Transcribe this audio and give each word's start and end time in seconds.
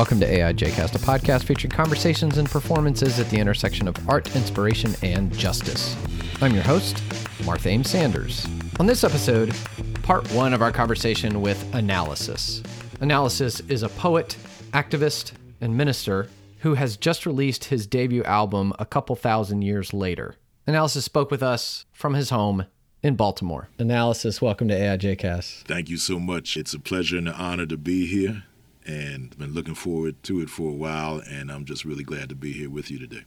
welcome 0.00 0.18
to 0.18 0.26
AIJcast, 0.26 0.94
a 0.94 0.98
podcast 0.98 1.44
featuring 1.44 1.70
conversations 1.70 2.38
and 2.38 2.48
performances 2.48 3.20
at 3.20 3.28
the 3.28 3.36
intersection 3.36 3.86
of 3.86 4.08
art, 4.08 4.34
inspiration, 4.34 4.94
and 5.02 5.30
justice. 5.36 5.94
I'm 6.40 6.54
your 6.54 6.62
host, 6.62 7.02
Martha 7.44 7.68
Ames 7.68 7.90
Sanders. 7.90 8.46
On 8.78 8.86
this 8.86 9.04
episode, 9.04 9.54
part 10.02 10.26
one 10.32 10.54
of 10.54 10.62
our 10.62 10.72
conversation 10.72 11.42
with 11.42 11.62
Analysis. 11.74 12.62
Analysis 13.02 13.60
is 13.68 13.82
a 13.82 13.90
poet, 13.90 14.38
activist, 14.72 15.32
and 15.60 15.76
minister 15.76 16.30
who 16.60 16.72
has 16.72 16.96
just 16.96 17.26
released 17.26 17.66
his 17.66 17.86
debut 17.86 18.24
album 18.24 18.72
a 18.78 18.86
couple 18.86 19.16
thousand 19.16 19.60
years 19.60 19.92
later. 19.92 20.34
Analysis 20.66 21.04
spoke 21.04 21.30
with 21.30 21.42
us 21.42 21.84
from 21.92 22.14
his 22.14 22.30
home 22.30 22.64
in 23.02 23.16
Baltimore. 23.16 23.68
Analysis, 23.78 24.40
welcome 24.40 24.68
to 24.68 24.74
AIJcast. 24.74 25.64
Thank 25.64 25.90
you 25.90 25.98
so 25.98 26.18
much. 26.18 26.56
It's 26.56 26.74
a 26.74 26.78
pleasure 26.78 27.18
and 27.18 27.28
an 27.28 27.34
honor 27.34 27.66
to 27.66 27.76
be 27.76 28.06
here, 28.06 28.44
and 28.90 29.38
been 29.38 29.54
looking 29.54 29.74
forward 29.74 30.20
to 30.24 30.40
it 30.40 30.50
for 30.50 30.70
a 30.70 30.74
while, 30.74 31.22
and 31.30 31.50
I'm 31.50 31.64
just 31.64 31.84
really 31.84 32.04
glad 32.04 32.28
to 32.30 32.34
be 32.34 32.52
here 32.52 32.70
with 32.70 32.90
you 32.90 32.98
today. 32.98 33.24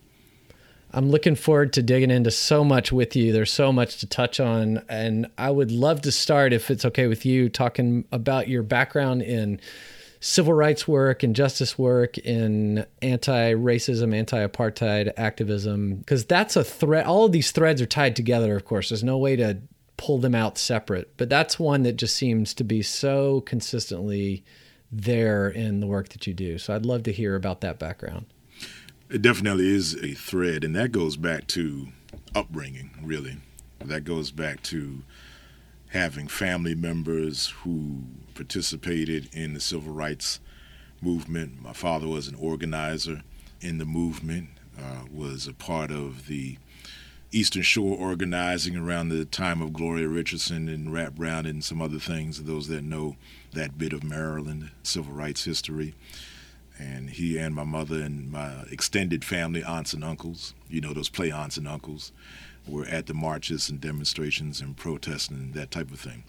I'm 0.91 1.09
looking 1.09 1.35
forward 1.35 1.73
to 1.73 1.81
digging 1.81 2.11
into 2.11 2.29
so 2.31 2.63
much 2.63 2.91
with 2.91 3.15
you. 3.15 3.31
There's 3.31 3.51
so 3.51 3.71
much 3.71 3.99
to 3.99 4.07
touch 4.07 4.39
on, 4.39 4.83
and 4.89 5.27
I 5.37 5.49
would 5.49 5.71
love 5.71 6.01
to 6.01 6.11
start, 6.11 6.53
if 6.53 6.69
it's 6.69 6.85
okay 6.85 7.07
with 7.07 7.25
you, 7.25 7.49
talking 7.49 8.05
about 8.11 8.47
your 8.47 8.61
background 8.61 9.21
in 9.21 9.59
civil 10.19 10.53
rights 10.53 10.87
work 10.87 11.23
and 11.23 11.35
justice 11.35 11.77
work 11.77 12.17
in 12.17 12.85
anti-racism, 13.01 14.15
anti-apartheid 14.15 15.11
activism 15.17 15.95
because 15.95 16.23
that's 16.23 16.55
a 16.55 16.63
thread 16.63 17.05
all 17.05 17.25
of 17.25 17.33
these 17.33 17.51
threads 17.51 17.81
are 17.81 17.85
tied 17.85 18.15
together 18.15 18.55
of 18.55 18.63
course. 18.63 18.87
There's 18.87 19.03
no 19.03 19.17
way 19.17 19.35
to 19.35 19.57
pull 19.97 20.19
them 20.19 20.33
out 20.33 20.57
separate, 20.57 21.11
but 21.17 21.27
that's 21.27 21.59
one 21.59 21.83
that 21.83 21.97
just 21.97 22.15
seems 22.15 22.53
to 22.53 22.63
be 22.63 22.81
so 22.81 23.41
consistently 23.41 24.45
there 25.01 25.49
in 25.49 25.79
the 25.79 25.87
work 25.87 26.09
that 26.09 26.27
you 26.27 26.33
do. 26.33 26.57
So 26.57 26.75
I'd 26.75 26.85
love 26.85 27.03
to 27.03 27.11
hear 27.11 27.35
about 27.35 27.61
that 27.61 27.79
background. 27.79 28.25
It 29.09 29.21
definitely 29.21 29.73
is 29.73 29.95
a 30.03 30.13
thread 30.13 30.63
and 30.63 30.75
that 30.75 30.91
goes 30.91 31.17
back 31.17 31.47
to 31.47 31.87
upbringing, 32.35 32.91
really. 33.01 33.37
That 33.79 34.03
goes 34.03 34.31
back 34.31 34.61
to 34.63 35.03
having 35.89 36.27
family 36.27 36.73
members 36.73 37.47
who 37.63 38.03
participated 38.33 39.29
in 39.33 39.53
the 39.53 39.59
civil 39.59 39.93
rights 39.93 40.39
movement. 41.01 41.61
My 41.61 41.73
father 41.73 42.07
was 42.07 42.27
an 42.27 42.35
organizer 42.35 43.21
in 43.61 43.77
the 43.77 43.85
movement, 43.85 44.49
uh, 44.77 45.05
was 45.13 45.47
a 45.47 45.53
part 45.53 45.91
of 45.91 46.27
the 46.27 46.57
Eastern 47.31 47.63
Shore 47.63 47.97
organizing 47.97 48.75
around 48.75 49.09
the 49.09 49.25
time 49.25 49.61
of 49.61 49.73
Gloria 49.73 50.07
Richardson 50.07 50.69
and 50.69 50.93
Rap 50.93 51.15
Brown 51.15 51.45
and 51.45 51.63
some 51.63 51.81
other 51.81 51.99
things, 51.99 52.43
those 52.43 52.67
that 52.67 52.83
know 52.83 53.15
that 53.53 53.77
bit 53.77 53.93
of 53.93 54.03
Maryland 54.03 54.71
civil 54.83 55.13
rights 55.13 55.45
history. 55.45 55.95
And 56.79 57.11
he 57.11 57.37
and 57.37 57.53
my 57.53 57.63
mother 57.63 58.01
and 58.01 58.31
my 58.31 58.63
extended 58.71 59.23
family, 59.23 59.63
aunts 59.63 59.93
and 59.93 60.03
uncles, 60.03 60.55
you 60.67 60.81
know, 60.81 60.93
those 60.93 61.09
play 61.09 61.31
aunts 61.31 61.57
and 61.57 61.67
uncles, 61.67 62.11
were 62.67 62.85
at 62.85 63.05
the 63.05 63.13
marches 63.13 63.69
and 63.69 63.79
demonstrations 63.79 64.59
and 64.59 64.75
protests 64.75 65.27
and 65.29 65.53
that 65.53 65.71
type 65.71 65.91
of 65.91 65.99
thing. 65.99 66.23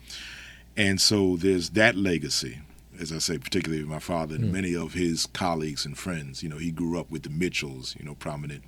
And 0.77 1.01
so 1.01 1.37
there's 1.37 1.71
that 1.71 1.97
legacy, 1.97 2.61
as 3.01 3.13
I 3.13 3.19
say, 3.19 3.39
particularly 3.39 3.85
my 3.85 4.01
father 4.01 4.35
and 4.35 4.45
mm. 4.45 4.53
many 4.53 4.75
of 4.77 4.93
his 4.93 5.27
colleagues 5.27 5.87
and 5.87 5.97
friends. 5.97 6.43
You 6.43 6.49
know, 6.49 6.59
he 6.59 6.71
grew 6.71 6.99
up 6.99 7.11
with 7.11 7.23
the 7.23 7.31
Mitchells, 7.31 7.97
you 7.99 8.05
know, 8.05 8.15
prominent 8.15 8.65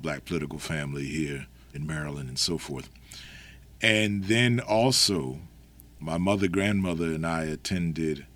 black 0.00 0.24
political 0.24 0.58
family 0.58 1.06
here 1.06 1.46
in 1.72 1.86
Maryland 1.86 2.28
and 2.28 2.38
so 2.38 2.58
forth. 2.58 2.88
And 3.80 4.24
then 4.24 4.60
also, 4.60 5.40
my 6.04 6.18
mother, 6.18 6.48
grandmother, 6.48 7.06
and 7.06 7.26
I 7.26 7.44
attended 7.44 8.26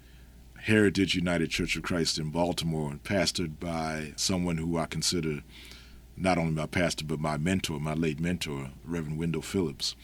Heritage 0.63 1.15
United 1.15 1.51
Church 1.51 1.77
of 1.77 1.83
Christ 1.83 2.19
in 2.19 2.31
Baltimore, 2.31 2.91
and 2.91 3.05
pastored 3.05 3.61
by 3.61 4.15
someone 4.17 4.57
who 4.57 4.79
I 4.79 4.87
consider 4.87 5.43
not 6.17 6.39
only 6.39 6.53
my 6.53 6.65
pastor, 6.65 7.05
but 7.05 7.21
my 7.21 7.37
mentor, 7.37 7.79
my 7.79 7.93
late 7.93 8.21
mentor, 8.21 8.71
Reverend 8.87 9.19
Wendell 9.19 9.43
Phillips. 9.43 9.97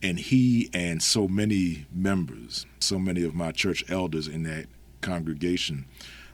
And 0.00 0.16
he 0.20 0.70
and 0.72 1.02
so 1.02 1.26
many 1.26 1.86
members, 1.92 2.66
so 2.78 3.00
many 3.00 3.24
of 3.24 3.34
my 3.34 3.50
church 3.50 3.84
elders 3.88 4.28
in 4.28 4.44
that 4.44 4.66
congregation 5.00 5.86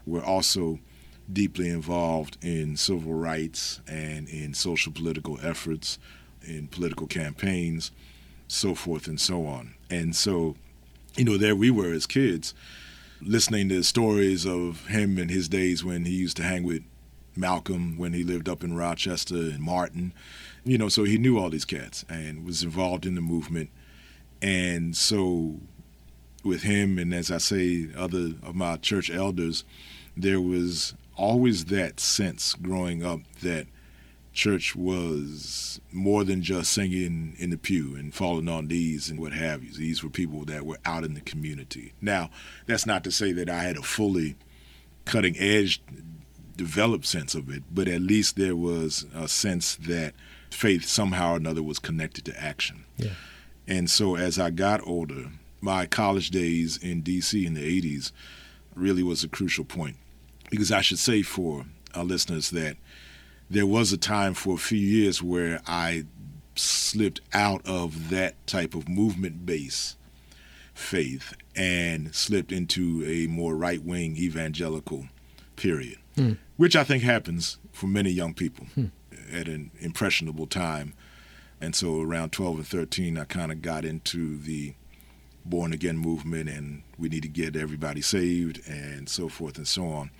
were 0.05 0.23
also 0.23 0.77
deeply 1.33 1.69
involved 1.69 2.37
in 2.43 2.77
civil 2.77 3.15
rights 3.15 3.81
and 3.87 4.29
in 4.29 4.53
social 4.53 4.93
political 4.93 5.39
efforts, 5.41 5.97
in 6.43 6.67
political 6.67 7.07
campaigns, 7.07 7.91
so 8.47 8.75
forth 8.75 9.07
and 9.07 9.19
so 9.19 9.47
on. 9.47 9.73
And 9.89 10.15
so, 10.15 10.55
you 11.15 11.25
know, 11.25 11.37
there 11.37 11.55
we 11.55 11.71
were 11.71 11.93
as 11.93 12.05
kids 12.05 12.53
listening 13.21 13.69
to 13.69 13.83
stories 13.83 14.45
of 14.45 14.87
him 14.87 15.17
and 15.17 15.29
his 15.29 15.49
days 15.49 15.83
when 15.83 16.05
he 16.05 16.13
used 16.13 16.37
to 16.37 16.43
hang 16.43 16.63
with 16.63 16.83
Malcolm 17.35 17.97
when 17.97 18.13
he 18.13 18.23
lived 18.23 18.47
up 18.47 18.63
in 18.63 18.75
Rochester 18.75 19.35
and 19.35 19.59
Martin. 19.59 20.13
You 20.63 20.77
know, 20.77 20.89
so 20.89 21.03
he 21.03 21.17
knew 21.17 21.37
all 21.37 21.49
these 21.49 21.65
cats 21.65 22.05
and 22.09 22.45
was 22.45 22.63
involved 22.63 23.05
in 23.05 23.15
the 23.15 23.21
movement. 23.21 23.69
And 24.41 24.95
so 24.95 25.55
with 26.43 26.63
him 26.63 26.97
and 26.97 27.13
as 27.13 27.31
I 27.31 27.37
say, 27.37 27.89
other 27.95 28.33
of 28.43 28.55
my 28.55 28.77
church 28.77 29.09
elders, 29.09 29.63
there 30.15 30.41
was 30.41 30.93
always 31.15 31.65
that 31.65 31.99
sense 31.99 32.53
growing 32.53 33.03
up 33.03 33.19
that 33.41 33.67
church 34.39 34.73
was 34.73 35.81
more 35.91 36.23
than 36.23 36.41
just 36.41 36.71
singing 36.71 37.35
in 37.37 37.49
the 37.49 37.57
pew 37.57 37.93
and 37.95 38.15
falling 38.15 38.47
on 38.47 38.67
knees 38.67 39.09
and 39.09 39.19
what 39.19 39.33
have 39.33 39.61
you. 39.63 39.73
These 39.73 40.01
were 40.01 40.09
people 40.09 40.45
that 40.45 40.65
were 40.65 40.79
out 40.85 41.03
in 41.03 41.13
the 41.13 41.21
community. 41.21 41.91
Now, 42.01 42.29
that's 42.65 42.85
not 42.85 43.03
to 43.03 43.11
say 43.11 43.33
that 43.33 43.49
I 43.49 43.63
had 43.63 43.75
a 43.75 43.81
fully 43.81 44.37
cutting 45.03 45.35
edge 45.37 45.81
developed 46.55 47.05
sense 47.05 47.35
of 47.35 47.49
it, 47.49 47.63
but 47.69 47.89
at 47.89 48.01
least 48.01 48.37
there 48.37 48.55
was 48.55 49.05
a 49.13 49.27
sense 49.27 49.75
that 49.75 50.13
faith 50.49 50.85
somehow 50.85 51.33
or 51.33 51.37
another 51.37 51.61
was 51.61 51.77
connected 51.77 52.23
to 52.25 52.41
action. 52.41 52.85
Yeah. 52.95 53.11
And 53.67 53.89
so 53.89 54.15
as 54.15 54.39
I 54.39 54.51
got 54.51 54.79
older, 54.87 55.31
my 55.59 55.85
college 55.85 56.29
days 56.29 56.77
in 56.77 57.03
DC 57.03 57.45
in 57.45 57.55
the 57.55 57.81
80s 57.81 58.13
really 58.73 59.03
was 59.03 59.21
a 59.21 59.27
crucial 59.27 59.65
point. 59.65 59.97
Because 60.49 60.71
I 60.71 60.79
should 60.79 60.97
say 60.97 61.23
for 61.23 61.65
our 61.93 62.05
listeners 62.05 62.51
that 62.51 62.77
there 63.49 63.65
was 63.65 63.91
a 63.91 63.97
time 63.97 64.33
for 64.33 64.55
a 64.55 64.57
few 64.57 64.79
years 64.79 65.23
where 65.23 65.61
I 65.67 66.05
slipped 66.55 67.21
out 67.33 67.65
of 67.65 68.09
that 68.09 68.35
type 68.45 68.75
of 68.75 68.89
movement 68.89 69.45
base 69.45 69.95
faith 70.73 71.33
and 71.55 72.13
slipped 72.15 72.51
into 72.51 73.03
a 73.05 73.27
more 73.27 73.55
right 73.55 73.83
wing 73.83 74.15
evangelical 74.17 75.05
period 75.55 75.97
mm. 76.19 76.37
which 76.57 76.75
I 76.75 76.83
think 76.83 77.03
happens 77.03 77.57
for 77.71 77.87
many 77.87 78.09
young 78.11 78.33
people 78.33 78.67
mm. 78.77 78.91
at 79.31 79.47
an 79.47 79.71
impressionable 79.79 80.47
time. 80.47 80.93
And 81.61 81.75
so 81.75 82.01
around 82.01 82.31
12 82.31 82.57
and 82.57 82.67
13, 82.67 83.17
I 83.17 83.25
kind 83.25 83.51
of 83.51 83.61
got 83.61 83.85
into 83.85 84.37
the 84.37 84.73
born 85.45 85.73
again 85.73 85.97
movement 85.97 86.49
and 86.49 86.83
we 86.97 87.09
need 87.09 87.23
to 87.23 87.29
get 87.29 87.55
everybody 87.55 88.01
saved 88.01 88.61
and 88.67 89.09
so 89.09 89.29
forth 89.29 89.57
and 89.57 89.67
so 89.67 89.87
on. 89.87 90.11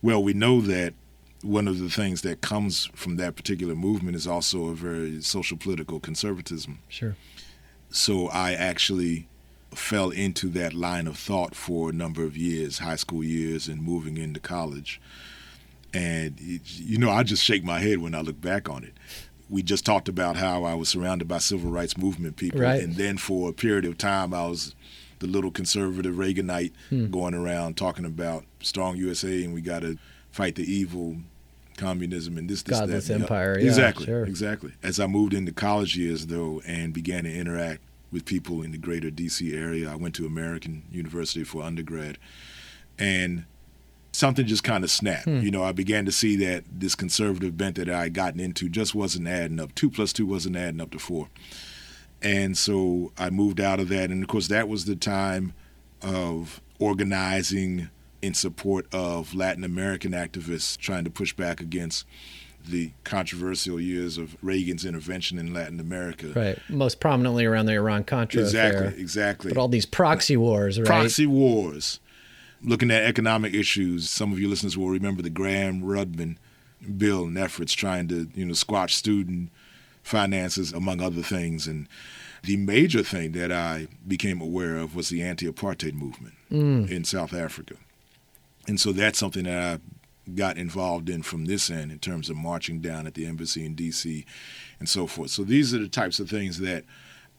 Well, 0.00 0.22
we 0.22 0.32
know 0.32 0.60
that 0.62 0.94
one 1.42 1.66
of 1.66 1.78
the 1.78 1.90
things 1.90 2.22
that 2.22 2.40
comes 2.40 2.86
from 2.94 3.16
that 3.16 3.36
particular 3.36 3.74
movement 3.74 4.16
is 4.16 4.26
also 4.26 4.68
a 4.68 4.74
very 4.74 5.20
social 5.20 5.56
political 5.56 6.00
conservatism. 6.00 6.78
Sure. 6.88 7.16
So 7.90 8.28
I 8.28 8.52
actually 8.52 9.26
fell 9.74 10.10
into 10.10 10.48
that 10.50 10.72
line 10.72 11.06
of 11.06 11.18
thought 11.18 11.54
for 11.54 11.90
a 11.90 11.92
number 11.92 12.24
of 12.24 12.36
years, 12.36 12.78
high 12.78 12.96
school 12.96 13.24
years, 13.24 13.68
and 13.68 13.82
moving 13.82 14.16
into 14.16 14.40
college. 14.40 15.00
And, 15.92 16.38
it, 16.40 16.62
you 16.64 16.98
know, 16.98 17.10
I 17.10 17.22
just 17.22 17.44
shake 17.44 17.64
my 17.64 17.80
head 17.80 17.98
when 17.98 18.14
I 18.14 18.20
look 18.20 18.40
back 18.40 18.68
on 18.68 18.84
it. 18.84 18.94
We 19.50 19.62
just 19.62 19.84
talked 19.84 20.08
about 20.08 20.36
how 20.36 20.64
I 20.64 20.74
was 20.74 20.88
surrounded 20.88 21.28
by 21.28 21.38
civil 21.38 21.70
rights 21.70 21.98
movement 21.98 22.36
people. 22.36 22.60
Right. 22.60 22.82
And 22.82 22.96
then 22.96 23.18
for 23.18 23.50
a 23.50 23.52
period 23.52 23.84
of 23.84 23.98
time, 23.98 24.32
I 24.32 24.46
was 24.46 24.74
the 25.18 25.26
little 25.26 25.50
conservative 25.50 26.14
Reaganite 26.14 26.72
hmm. 26.88 27.06
going 27.06 27.34
around 27.34 27.76
talking 27.76 28.04
about 28.04 28.44
strong 28.60 28.96
USA 28.96 29.44
and 29.44 29.52
we 29.52 29.60
got 29.60 29.80
to 29.80 29.98
fight 30.30 30.54
the 30.56 30.64
evil 30.64 31.18
communism 31.76 32.38
and 32.38 32.48
this, 32.48 32.62
this, 32.62 32.78
Godless 32.78 33.08
that. 33.08 33.20
empire. 33.20 33.58
Yeah, 33.58 33.66
exactly. 33.66 34.06
Sure. 34.06 34.24
Exactly. 34.24 34.72
As 34.82 35.00
I 35.00 35.06
moved 35.06 35.34
into 35.34 35.52
college 35.52 35.96
years, 35.96 36.26
though, 36.26 36.62
and 36.66 36.92
began 36.92 37.24
to 37.24 37.32
interact 37.32 37.82
with 38.10 38.24
people 38.24 38.62
in 38.62 38.72
the 38.72 38.78
greater 38.78 39.10
DC 39.10 39.54
area, 39.54 39.90
I 39.90 39.96
went 39.96 40.14
to 40.16 40.26
American 40.26 40.82
University 40.90 41.44
for 41.44 41.62
undergrad. 41.62 42.18
And 42.98 43.44
something 44.12 44.46
just 44.46 44.62
kind 44.62 44.84
of 44.84 44.90
snapped. 44.90 45.24
Hmm. 45.24 45.40
You 45.40 45.50
know, 45.50 45.64
I 45.64 45.72
began 45.72 46.04
to 46.04 46.12
see 46.12 46.36
that 46.36 46.64
this 46.70 46.94
conservative 46.94 47.56
bent 47.56 47.76
that 47.76 47.88
I 47.88 48.04
had 48.04 48.14
gotten 48.14 48.40
into 48.40 48.68
just 48.68 48.94
wasn't 48.94 49.26
adding 49.26 49.58
up. 49.58 49.74
Two 49.74 49.90
plus 49.90 50.12
two 50.12 50.26
wasn't 50.26 50.56
adding 50.56 50.80
up 50.80 50.90
to 50.92 50.98
four. 50.98 51.28
And 52.20 52.56
so 52.56 53.12
I 53.18 53.30
moved 53.30 53.60
out 53.60 53.80
of 53.80 53.88
that. 53.88 54.10
And 54.10 54.22
of 54.22 54.28
course, 54.28 54.48
that 54.48 54.68
was 54.68 54.84
the 54.84 54.94
time 54.94 55.54
of 56.02 56.60
organizing 56.78 57.88
in 58.22 58.34
support 58.34 58.86
of 58.92 59.34
Latin 59.34 59.64
American 59.64 60.12
activists 60.12 60.76
trying 60.78 61.04
to 61.04 61.10
push 61.10 61.32
back 61.32 61.60
against 61.60 62.06
the 62.64 62.92
controversial 63.02 63.80
years 63.80 64.16
of 64.16 64.36
Reagan's 64.40 64.84
intervention 64.84 65.36
in 65.36 65.52
Latin 65.52 65.80
America. 65.80 66.28
Right. 66.28 66.58
Most 66.68 67.00
prominently 67.00 67.44
around 67.44 67.66
the 67.66 67.72
Iran 67.72 68.04
Contra 68.04 68.40
Exactly, 68.40 68.86
affair. 68.86 69.00
exactly. 69.00 69.48
But 69.50 69.58
all 69.58 69.66
these 69.66 69.86
proxy 69.86 70.36
wars, 70.36 70.78
right? 70.78 70.86
Proxy 70.86 71.26
wars 71.26 71.98
looking 72.64 72.90
at 72.90 73.02
economic 73.02 73.54
issues, 73.54 74.08
some 74.08 74.32
of 74.32 74.38
your 74.38 74.48
listeners 74.50 74.76
will 74.78 74.88
remember 74.88 75.22
the 75.22 75.30
Gramm 75.30 75.82
Rudman 75.82 76.36
bill 76.96 77.24
and 77.24 77.38
efforts 77.38 77.72
trying 77.72 78.08
to, 78.08 78.28
you 78.34 78.44
know, 78.44 78.54
squash 78.54 78.94
student 78.94 79.50
finances, 80.02 80.72
among 80.72 81.00
other 81.00 81.22
things. 81.22 81.66
And 81.66 81.88
the 82.42 82.56
major 82.56 83.02
thing 83.02 83.32
that 83.32 83.52
I 83.52 83.88
became 84.06 84.40
aware 84.40 84.76
of 84.76 84.96
was 84.96 85.08
the 85.08 85.22
anti-apartheid 85.22 85.94
movement 85.94 86.34
mm. 86.50 86.90
in 86.90 87.04
South 87.04 87.32
Africa. 87.32 87.74
And 88.68 88.80
so 88.80 88.92
that's 88.92 89.18
something 89.18 89.44
that 89.44 89.80
I 89.80 90.30
got 90.34 90.56
involved 90.56 91.08
in 91.08 91.22
from 91.22 91.46
this 91.46 91.70
end 91.70 91.90
in 91.90 91.98
terms 91.98 92.30
of 92.30 92.36
marching 92.36 92.80
down 92.80 93.06
at 93.06 93.14
the 93.14 93.26
embassy 93.26 93.64
in 93.64 93.74
DC 93.74 94.24
and 94.78 94.88
so 94.88 95.06
forth. 95.06 95.30
So 95.30 95.42
these 95.42 95.74
are 95.74 95.78
the 95.78 95.88
types 95.88 96.20
of 96.20 96.30
things 96.30 96.60
that 96.60 96.84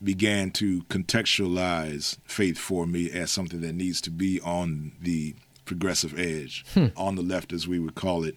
began 0.04 0.52
to 0.52 0.84
contextualize 0.84 2.18
faith 2.26 2.58
for 2.58 2.86
me 2.86 3.10
as 3.12 3.32
something 3.32 3.62
that 3.62 3.74
needs 3.74 4.02
to 4.02 4.10
be 4.10 4.42
on 4.42 4.92
the 5.02 5.34
progressive 5.64 6.20
edge, 6.20 6.66
hmm. 6.74 6.88
on 6.98 7.16
the 7.16 7.22
left 7.22 7.54
as 7.54 7.68
we 7.68 7.80
would 7.80 7.96
call 7.96 8.26
it. 8.26 8.36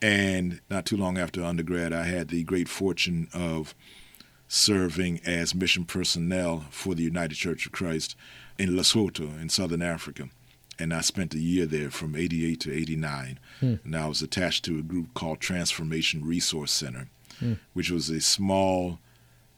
And 0.00 0.60
not 0.70 0.86
too 0.86 0.96
long 0.96 1.18
after 1.18 1.44
undergrad, 1.44 1.92
I 1.92 2.04
had 2.04 2.28
the 2.28 2.44
great 2.44 2.68
fortune 2.68 3.28
of 3.34 3.74
serving 4.48 5.20
as 5.26 5.54
mission 5.54 5.84
personnel 5.84 6.64
for 6.70 6.94
the 6.94 7.02
United 7.02 7.34
Church 7.34 7.66
of 7.66 7.72
Christ 7.72 8.16
in 8.58 8.70
Lesotho 8.70 9.40
in 9.40 9.48
southern 9.50 9.82
Africa 9.82 10.28
and 10.78 10.92
I 10.92 11.00
spent 11.00 11.34
a 11.34 11.38
year 11.38 11.66
there 11.66 11.90
from 11.90 12.14
88 12.14 12.60
to 12.60 12.72
89. 12.72 13.38
Hmm. 13.60 13.74
And 13.84 13.96
I 13.96 14.06
was 14.06 14.22
attached 14.22 14.64
to 14.66 14.78
a 14.78 14.82
group 14.82 15.14
called 15.14 15.40
Transformation 15.40 16.24
Resource 16.24 16.72
Center, 16.72 17.08
hmm. 17.38 17.54
which 17.72 17.90
was 17.90 18.10
a 18.10 18.20
small 18.20 18.98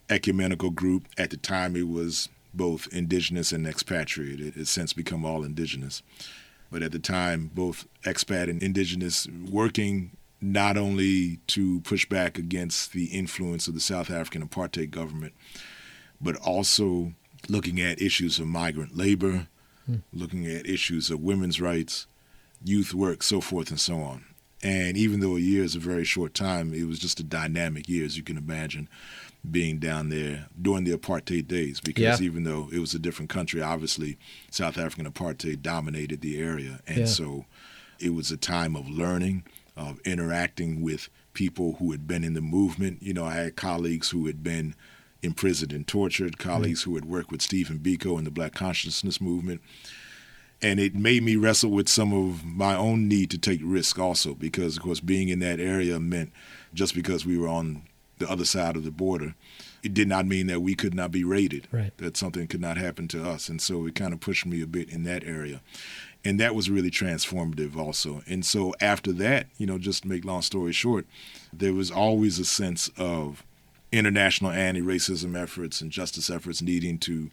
ecumenical 0.08 0.70
group. 0.70 1.06
At 1.16 1.30
the 1.30 1.36
time, 1.36 1.76
it 1.76 1.88
was 1.88 2.28
both 2.54 2.88
indigenous 2.92 3.52
and 3.52 3.66
expatriate. 3.66 4.40
It 4.40 4.54
has 4.54 4.70
since 4.70 4.92
become 4.92 5.24
all 5.24 5.44
indigenous. 5.44 6.02
But 6.70 6.82
at 6.82 6.92
the 6.92 6.98
time, 6.98 7.50
both 7.54 7.86
expat 8.04 8.50
and 8.50 8.62
indigenous 8.62 9.26
working 9.26 10.10
not 10.40 10.76
only 10.76 11.38
to 11.48 11.80
push 11.80 12.06
back 12.08 12.38
against 12.38 12.92
the 12.92 13.06
influence 13.06 13.66
of 13.66 13.74
the 13.74 13.80
South 13.80 14.10
African 14.10 14.46
apartheid 14.46 14.90
government, 14.90 15.34
but 16.20 16.36
also 16.36 17.12
looking 17.48 17.80
at 17.80 18.00
issues 18.00 18.38
of 18.38 18.46
migrant 18.46 18.96
labor, 18.96 19.48
looking 20.12 20.46
at 20.46 20.67
issues 20.67 21.11
of 21.11 21.20
women's 21.20 21.61
rights, 21.61 22.06
youth 22.64 22.94
work, 22.94 23.23
so 23.23 23.40
forth 23.40 23.70
and 23.70 23.81
so 23.81 24.00
on. 24.00 24.25
And 24.62 24.96
even 24.96 25.20
though 25.20 25.37
a 25.37 25.40
year 25.40 25.62
is 25.62 25.76
a 25.76 25.81
very 25.81 26.05
short 26.05 26.35
time, 26.35 26.75
it 26.75 26.85
was 26.85 26.99
just 26.99 27.20
a 27.20 27.25
dynamic 27.25 27.88
year, 27.88 28.05
as 28.05 28.17
you 28.17 28.25
can 28.25 28.37
imagine, 28.37 28.88
being 29.49 29.79
down 29.79 30.08
there 30.08 30.46
during 30.61 30.85
the 30.85 30.96
apartheid 30.96 31.46
days. 31.46 31.81
Because 31.81 32.20
yeah. 32.20 32.26
even 32.26 32.43
though 32.43 32.69
it 32.73 32.81
was 32.81 32.93
a 32.93 32.99
different 32.99 33.31
country, 33.31 33.62
obviously 33.62 34.19
South 34.50 34.76
African 34.76 35.11
apartheid 35.11 35.62
dominated 35.62 36.20
the 36.20 36.40
area. 36.40 36.81
And 36.88 36.99
yeah. 36.99 37.06
so 37.06 37.44
it 38.00 38.14
was 38.14 38.32
a 38.32 38.37
time 38.37 38.75
of 38.75 38.88
learning, 38.88 39.44
of 39.76 40.00
interacting 40.05 40.82
with 40.82 41.08
people 41.35 41.75
who 41.75 41.93
had 41.93 42.08
been 42.08 42.25
in 42.25 42.35
the 42.35 42.40
movement. 42.40 43.00
You 43.00 43.14
know, 43.14 43.25
I 43.25 43.35
had 43.35 43.56
colleagues 43.56 44.11
who 44.11 44.26
had 44.26 44.43
been 44.43 44.75
imprisoned 45.22 45.72
and 45.72 45.86
tortured, 45.86 46.38
colleagues 46.38 46.82
mm-hmm. 46.82 46.90
who 46.90 46.96
had 46.96 47.04
worked 47.04 47.30
with 47.30 47.42
Stephen 47.42 47.78
Biko 47.78 48.18
in 48.18 48.24
the 48.24 48.30
Black 48.30 48.54
Consciousness 48.54 49.20
Movement. 49.20 49.60
And 50.60 50.80
it 50.80 50.94
made 50.94 51.22
me 51.22 51.36
wrestle 51.36 51.70
with 51.70 51.88
some 51.88 52.12
of 52.12 52.44
my 52.44 52.74
own 52.74 53.06
need 53.06 53.30
to 53.30 53.38
take 53.38 53.60
risk 53.62 53.98
also, 53.98 54.34
because, 54.34 54.76
of 54.76 54.82
course, 54.82 55.00
being 55.00 55.28
in 55.28 55.38
that 55.38 55.60
area 55.60 56.00
meant 56.00 56.32
just 56.74 56.94
because 56.94 57.24
we 57.24 57.38
were 57.38 57.48
on 57.48 57.82
the 58.18 58.28
other 58.28 58.44
side 58.44 58.76
of 58.76 58.82
the 58.82 58.90
border, 58.90 59.34
it 59.84 59.94
did 59.94 60.08
not 60.08 60.26
mean 60.26 60.48
that 60.48 60.60
we 60.60 60.74
could 60.74 60.94
not 60.94 61.12
be 61.12 61.22
raided, 61.22 61.68
right. 61.70 61.96
that 61.98 62.16
something 62.16 62.48
could 62.48 62.60
not 62.60 62.76
happen 62.76 63.06
to 63.06 63.24
us. 63.24 63.48
And 63.48 63.62
so 63.62 63.86
it 63.86 63.94
kind 63.94 64.12
of 64.12 64.18
pushed 64.18 64.44
me 64.44 64.60
a 64.60 64.66
bit 64.66 64.90
in 64.90 65.04
that 65.04 65.22
area. 65.22 65.60
And 66.24 66.40
that 66.40 66.56
was 66.56 66.68
really 66.68 66.90
transformative 66.90 67.76
also. 67.76 68.22
And 68.26 68.44
so 68.44 68.74
after 68.80 69.12
that, 69.12 69.46
you 69.56 69.66
know, 69.66 69.78
just 69.78 70.02
to 70.02 70.08
make 70.08 70.24
long 70.24 70.42
story 70.42 70.72
short, 70.72 71.06
there 71.52 71.72
was 71.72 71.92
always 71.92 72.40
a 72.40 72.44
sense 72.44 72.90
of 72.98 73.44
international 73.93 74.50
anti-racism 74.50 75.40
efforts 75.40 75.81
and 75.81 75.90
justice 75.90 76.31
efforts 76.31 76.62
needing 76.62 76.99
to 76.99 77.31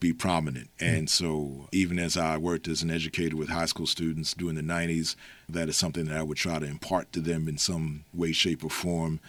be 0.00 0.12
prominent. 0.12 0.68
Mm-hmm. 0.78 0.96
And 0.96 1.10
so, 1.10 1.68
even 1.72 1.98
as 1.98 2.16
I 2.16 2.36
worked 2.36 2.68
as 2.68 2.82
an 2.82 2.90
educator 2.90 3.36
with 3.36 3.48
high 3.48 3.66
school 3.66 3.86
students 3.86 4.34
during 4.34 4.56
the 4.56 4.62
90s, 4.62 5.16
that 5.48 5.68
is 5.68 5.76
something 5.76 6.06
that 6.06 6.16
I 6.16 6.22
would 6.22 6.36
try 6.36 6.58
to 6.58 6.66
impart 6.66 7.12
to 7.12 7.20
them 7.20 7.48
in 7.48 7.58
some 7.58 8.04
way, 8.12 8.32
shape, 8.32 8.64
or 8.64 8.70
form. 8.70 9.20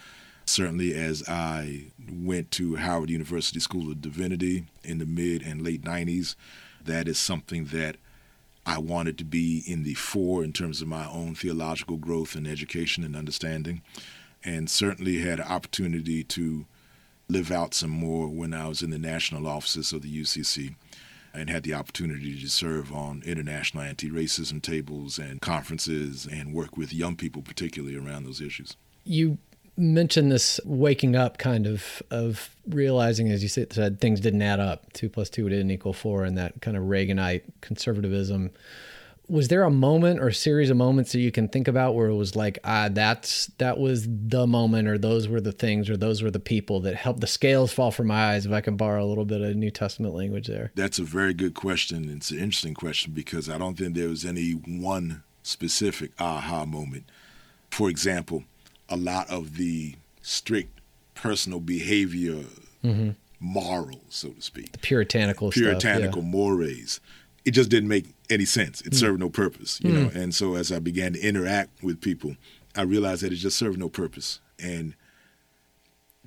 Certainly, 0.45 0.93
as 0.93 1.23
I 1.27 1.85
went 2.11 2.51
to 2.51 2.75
Howard 2.75 3.09
University 3.09 3.59
School 3.59 3.91
of 3.91 4.01
Divinity 4.01 4.65
in 4.83 4.99
the 4.99 5.05
mid 5.05 5.41
and 5.41 5.61
late 5.61 5.83
90s, 5.83 6.35
that 6.83 7.07
is 7.07 7.17
something 7.17 7.65
that 7.65 7.97
I 8.65 8.77
wanted 8.79 9.17
to 9.19 9.23
be 9.23 9.63
in 9.67 9.83
the 9.83 9.93
fore 9.93 10.43
in 10.43 10.51
terms 10.51 10.81
of 10.81 10.87
my 10.87 11.07
own 11.07 11.35
theological 11.35 11.97
growth 11.97 12.35
and 12.35 12.47
education 12.47 13.03
and 13.03 13.15
understanding 13.15 13.81
and 14.45 14.69
certainly 14.69 15.19
had 15.19 15.39
an 15.39 15.47
opportunity 15.47 16.23
to 16.23 16.65
live 17.27 17.51
out 17.51 17.73
some 17.73 17.89
more 17.89 18.27
when 18.27 18.53
I 18.53 18.67
was 18.67 18.81
in 18.81 18.91
the 18.91 18.99
national 18.99 19.47
offices 19.47 19.91
of 19.91 20.03
the 20.03 20.21
UCC 20.21 20.75
and 21.33 21.49
had 21.49 21.63
the 21.63 21.73
opportunity 21.73 22.39
to 22.39 22.49
serve 22.49 22.93
on 22.93 23.23
international 23.25 23.83
anti 23.83 24.09
racism 24.09 24.61
tables 24.61 25.17
and 25.17 25.41
conferences 25.41 26.27
and 26.31 26.53
work 26.53 26.77
with 26.77 26.93
young 26.93 27.15
people, 27.15 27.41
particularly 27.41 27.97
around 27.97 28.25
those 28.25 28.39
issues. 28.39 28.77
You 29.03 29.37
mentioned 29.77 30.31
this 30.31 30.59
waking 30.63 31.15
up 31.15 31.37
kind 31.37 31.67
of 31.67 32.01
of 32.09 32.55
realizing 32.69 33.29
as 33.29 33.43
you 33.43 33.49
said 33.49 33.99
things 33.99 34.21
didn't 34.21 34.41
add 34.41 34.59
up 34.59 34.91
two 34.93 35.09
plus 35.09 35.29
two 35.29 35.49
didn't 35.49 35.69
equal 35.69 35.91
four 35.91 36.23
and 36.23 36.37
that 36.37 36.61
kind 36.61 36.77
of 36.77 36.83
reaganite 36.83 37.41
conservatism 37.59 38.51
was 39.27 39.47
there 39.47 39.63
a 39.63 39.71
moment 39.71 40.19
or 40.19 40.27
a 40.27 40.33
series 40.33 40.69
of 40.69 40.77
moments 40.77 41.11
that 41.11 41.19
you 41.19 41.31
can 41.31 41.47
think 41.47 41.67
about 41.67 41.95
where 41.95 42.07
it 42.07 42.15
was 42.15 42.35
like 42.35 42.59
ah 42.63 42.89
that's 42.91 43.47
that 43.57 43.77
was 43.77 44.07
the 44.07 44.45
moment 44.45 44.87
or 44.87 44.97
those 44.97 45.27
were 45.27 45.41
the 45.41 45.51
things 45.51 45.89
or 45.89 45.97
those 45.97 46.21
were 46.21 46.31
the 46.31 46.39
people 46.39 46.79
that 46.79 46.95
helped 46.95 47.21
the 47.21 47.27
scales 47.27 47.71
fall 47.71 47.91
from 47.91 48.07
my 48.07 48.33
eyes 48.33 48.45
if 48.45 48.51
i 48.51 48.61
can 48.61 48.75
borrow 48.75 49.03
a 49.03 49.07
little 49.07 49.25
bit 49.25 49.41
of 49.41 49.55
new 49.55 49.71
testament 49.71 50.13
language 50.13 50.47
there 50.47 50.71
that's 50.75 50.99
a 50.99 51.03
very 51.03 51.33
good 51.33 51.53
question 51.53 52.09
it's 52.09 52.31
an 52.31 52.37
interesting 52.37 52.73
question 52.73 53.13
because 53.13 53.49
i 53.49 53.57
don't 53.57 53.77
think 53.77 53.95
there 53.95 54.09
was 54.09 54.25
any 54.25 54.51
one 54.51 55.23
specific 55.43 56.11
aha 56.19 56.65
moment 56.65 57.05
for 57.71 57.89
example 57.89 58.43
a 58.89 58.97
lot 58.97 59.29
of 59.29 59.57
the 59.57 59.95
strict 60.21 60.81
personal 61.13 61.59
behavior 61.59 62.43
mm-hmm. 62.83 63.11
morals 63.39 64.01
so 64.09 64.29
to 64.29 64.41
speak 64.41 64.71
the 64.71 64.77
puritanical 64.79 65.51
puritanical 65.51 66.21
stuff, 66.21 66.23
yeah. 66.23 66.29
mores 66.29 66.99
it 67.45 67.51
just 67.51 67.69
didn't 67.69 67.89
make 67.89 68.13
any 68.29 68.45
sense. 68.45 68.81
It 68.81 68.93
mm. 68.93 68.95
served 68.95 69.19
no 69.19 69.29
purpose, 69.29 69.79
you 69.81 69.91
mm. 69.91 69.93
know. 69.93 70.21
And 70.21 70.33
so 70.33 70.55
as 70.55 70.71
I 70.71 70.79
began 70.79 71.13
to 71.13 71.21
interact 71.21 71.83
with 71.83 72.01
people, 72.01 72.35
I 72.75 72.81
realized 72.81 73.21
that 73.21 73.31
it 73.31 73.37
just 73.37 73.57
served 73.57 73.77
no 73.77 73.87
purpose. 73.87 74.39
And 74.59 74.95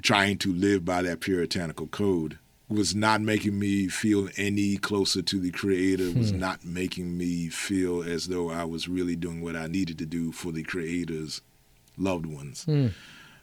trying 0.01 0.39
to 0.39 0.53
live 0.53 0.85
by 0.85 1.03
that 1.03 1.21
puritanical 1.21 1.89
code 1.89 2.39
was 2.69 2.95
not 2.95 3.21
making 3.21 3.59
me 3.59 3.89
feel 3.89 4.29
any 4.37 4.77
closer 4.77 5.23
to 5.23 5.41
the 5.41 5.51
creator, 5.51 6.13
was 6.13 6.31
hmm. 6.31 6.39
not 6.39 6.65
making 6.65 7.17
me 7.17 7.49
feel 7.49 8.03
as 8.03 8.29
though 8.29 8.51
I 8.51 8.65
was 8.65 8.89
really 8.89 9.17
doing 9.17 9.41
what 9.41 9.57
I 9.57 9.67
needed 9.67 9.99
to 9.99 10.07
do 10.07 10.33
for 10.33 10.53
the 10.53 10.63
creator's 10.63 11.41
loved 11.97 12.27
ones. 12.27 12.65
Hmm. 12.65 12.89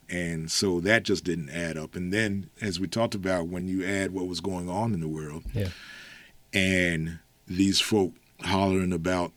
And 0.07 0.51
so 0.51 0.79
that 0.81 1.03
just 1.03 1.23
didn't 1.23 1.49
add 1.49 1.77
up. 1.77 1.95
And 1.95 2.13
then, 2.13 2.51
as 2.61 2.79
we 2.79 2.87
talked 2.87 3.15
about, 3.15 3.47
when 3.47 3.67
you 3.67 3.83
add 3.83 4.13
what 4.13 4.27
was 4.27 4.39
going 4.39 4.69
on 4.69 4.93
in 4.93 4.99
the 4.99 5.07
world, 5.07 5.43
yeah. 5.51 5.69
and 6.53 7.17
these 7.47 7.79
folk 7.79 8.13
hollering 8.41 8.93
about 8.93 9.31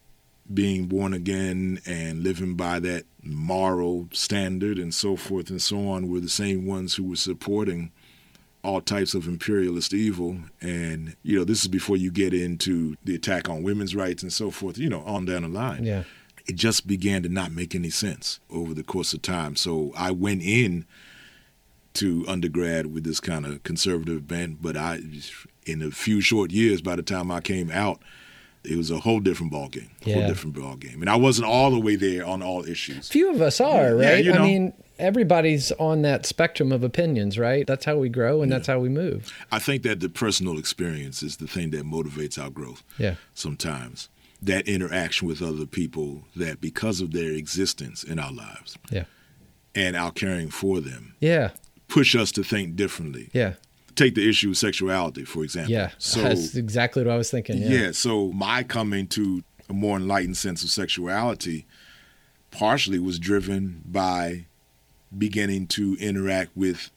being 0.52 0.86
born 0.86 1.12
again 1.12 1.80
and 1.86 2.22
living 2.22 2.54
by 2.54 2.80
that 2.80 3.04
moral 3.22 4.08
standard 4.12 4.78
and 4.78 4.94
so 4.94 5.16
forth 5.16 5.50
and 5.50 5.60
so 5.60 5.88
on 5.88 6.08
were 6.08 6.20
the 6.20 6.28
same 6.28 6.66
ones 6.66 6.94
who 6.94 7.04
were 7.04 7.16
supporting 7.16 7.90
all 8.64 8.80
types 8.80 9.14
of 9.14 9.26
imperialist 9.26 9.94
evil. 9.94 10.36
And, 10.60 11.16
you 11.22 11.38
know, 11.38 11.44
this 11.44 11.62
is 11.62 11.68
before 11.68 11.96
you 11.96 12.10
get 12.10 12.34
into 12.34 12.96
the 13.04 13.14
attack 13.14 13.48
on 13.48 13.62
women's 13.62 13.94
rights 13.94 14.22
and 14.22 14.32
so 14.32 14.50
forth, 14.50 14.78
you 14.78 14.88
know, 14.88 15.02
on 15.02 15.26
down 15.26 15.42
the 15.42 15.48
line. 15.48 15.84
Yeah. 15.84 16.04
It 16.46 16.56
just 16.56 16.86
began 16.86 17.22
to 17.24 17.28
not 17.28 17.52
make 17.52 17.74
any 17.74 17.90
sense 17.90 18.40
over 18.50 18.72
the 18.72 18.82
course 18.82 19.12
of 19.12 19.20
time. 19.20 19.54
So 19.54 19.92
I 19.96 20.10
went 20.10 20.42
in 20.42 20.86
to 21.94 22.24
undergrad 22.26 22.86
with 22.86 23.04
this 23.04 23.20
kind 23.20 23.44
of 23.44 23.62
conservative 23.64 24.26
bent, 24.26 24.62
but 24.62 24.76
I, 24.76 25.00
in 25.68 25.82
a 25.82 25.90
few 25.90 26.20
short 26.20 26.50
years, 26.50 26.80
by 26.80 26.96
the 26.96 27.02
time 27.02 27.30
I 27.30 27.40
came 27.40 27.70
out, 27.70 28.00
it 28.64 28.76
was 28.76 28.90
a 28.90 28.98
whole 28.98 29.20
different 29.20 29.52
ball 29.52 29.68
game, 29.68 29.90
yeah. 30.04 30.14
whole 30.14 30.26
different 30.26 30.56
ball 30.56 30.76
game, 30.76 31.00
and 31.00 31.08
I 31.08 31.16
wasn't 31.16 31.48
all 31.48 31.70
the 31.70 31.78
way 31.78 31.96
there 31.96 32.24
on 32.24 32.42
all 32.42 32.64
issues. 32.64 33.08
Few 33.08 33.30
of 33.30 33.40
us 33.40 33.60
are, 33.60 33.94
right? 33.94 34.02
Yeah, 34.02 34.16
you 34.16 34.32
know, 34.32 34.42
I 34.42 34.46
mean, 34.46 34.72
everybody's 34.98 35.70
on 35.72 36.02
that 36.02 36.26
spectrum 36.26 36.72
of 36.72 36.82
opinions, 36.82 37.38
right? 37.38 37.66
That's 37.66 37.84
how 37.84 37.96
we 37.96 38.08
grow, 38.08 38.42
and 38.42 38.50
yeah. 38.50 38.58
that's 38.58 38.66
how 38.66 38.78
we 38.78 38.88
move. 38.88 39.32
I 39.52 39.58
think 39.58 39.82
that 39.84 40.00
the 40.00 40.08
personal 40.08 40.58
experience 40.58 41.22
is 41.22 41.36
the 41.36 41.46
thing 41.46 41.70
that 41.70 41.84
motivates 41.84 42.42
our 42.42 42.50
growth. 42.50 42.82
Yeah, 42.98 43.14
sometimes 43.34 44.08
that 44.42 44.68
interaction 44.68 45.28
with 45.28 45.42
other 45.42 45.66
people 45.66 46.22
that 46.36 46.60
because 46.60 47.00
of 47.00 47.12
their 47.12 47.32
existence 47.32 48.02
in 48.02 48.18
our 48.18 48.32
lives, 48.32 48.76
yeah, 48.90 49.04
and 49.74 49.96
our 49.96 50.10
caring 50.10 50.50
for 50.50 50.80
them, 50.80 51.14
yeah, 51.20 51.50
push 51.86 52.16
us 52.16 52.32
to 52.32 52.42
think 52.42 52.76
differently. 52.76 53.30
Yeah 53.32 53.54
take 53.98 54.14
the 54.14 54.28
issue 54.28 54.50
of 54.50 54.56
sexuality, 54.56 55.24
for 55.24 55.42
example. 55.44 55.72
Yeah, 55.72 55.90
so 55.98 56.22
that's 56.22 56.54
exactly 56.56 57.02
what 57.04 57.12
I 57.12 57.16
was 57.16 57.30
thinking. 57.30 57.58
Yeah. 57.58 57.68
yeah. 57.68 57.90
So 57.92 58.32
my 58.32 58.62
coming 58.62 59.06
to 59.08 59.42
a 59.68 59.72
more 59.74 59.96
enlightened 59.96 60.36
sense 60.36 60.62
of 60.64 60.70
sexuality 60.70 61.66
partially 62.50 62.98
was 62.98 63.18
driven 63.18 63.82
by 63.84 64.46
beginning 65.16 65.66
to 65.66 65.96
interact 66.00 66.56
with 66.56 66.90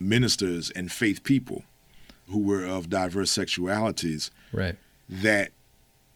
ministers 0.00 0.70
and 0.70 0.90
faith 0.90 1.22
people 1.24 1.62
who 2.28 2.38
were 2.40 2.64
of 2.64 2.90
diverse 2.90 3.30
sexualities 3.32 4.30
Right. 4.52 4.76
that 5.08 5.50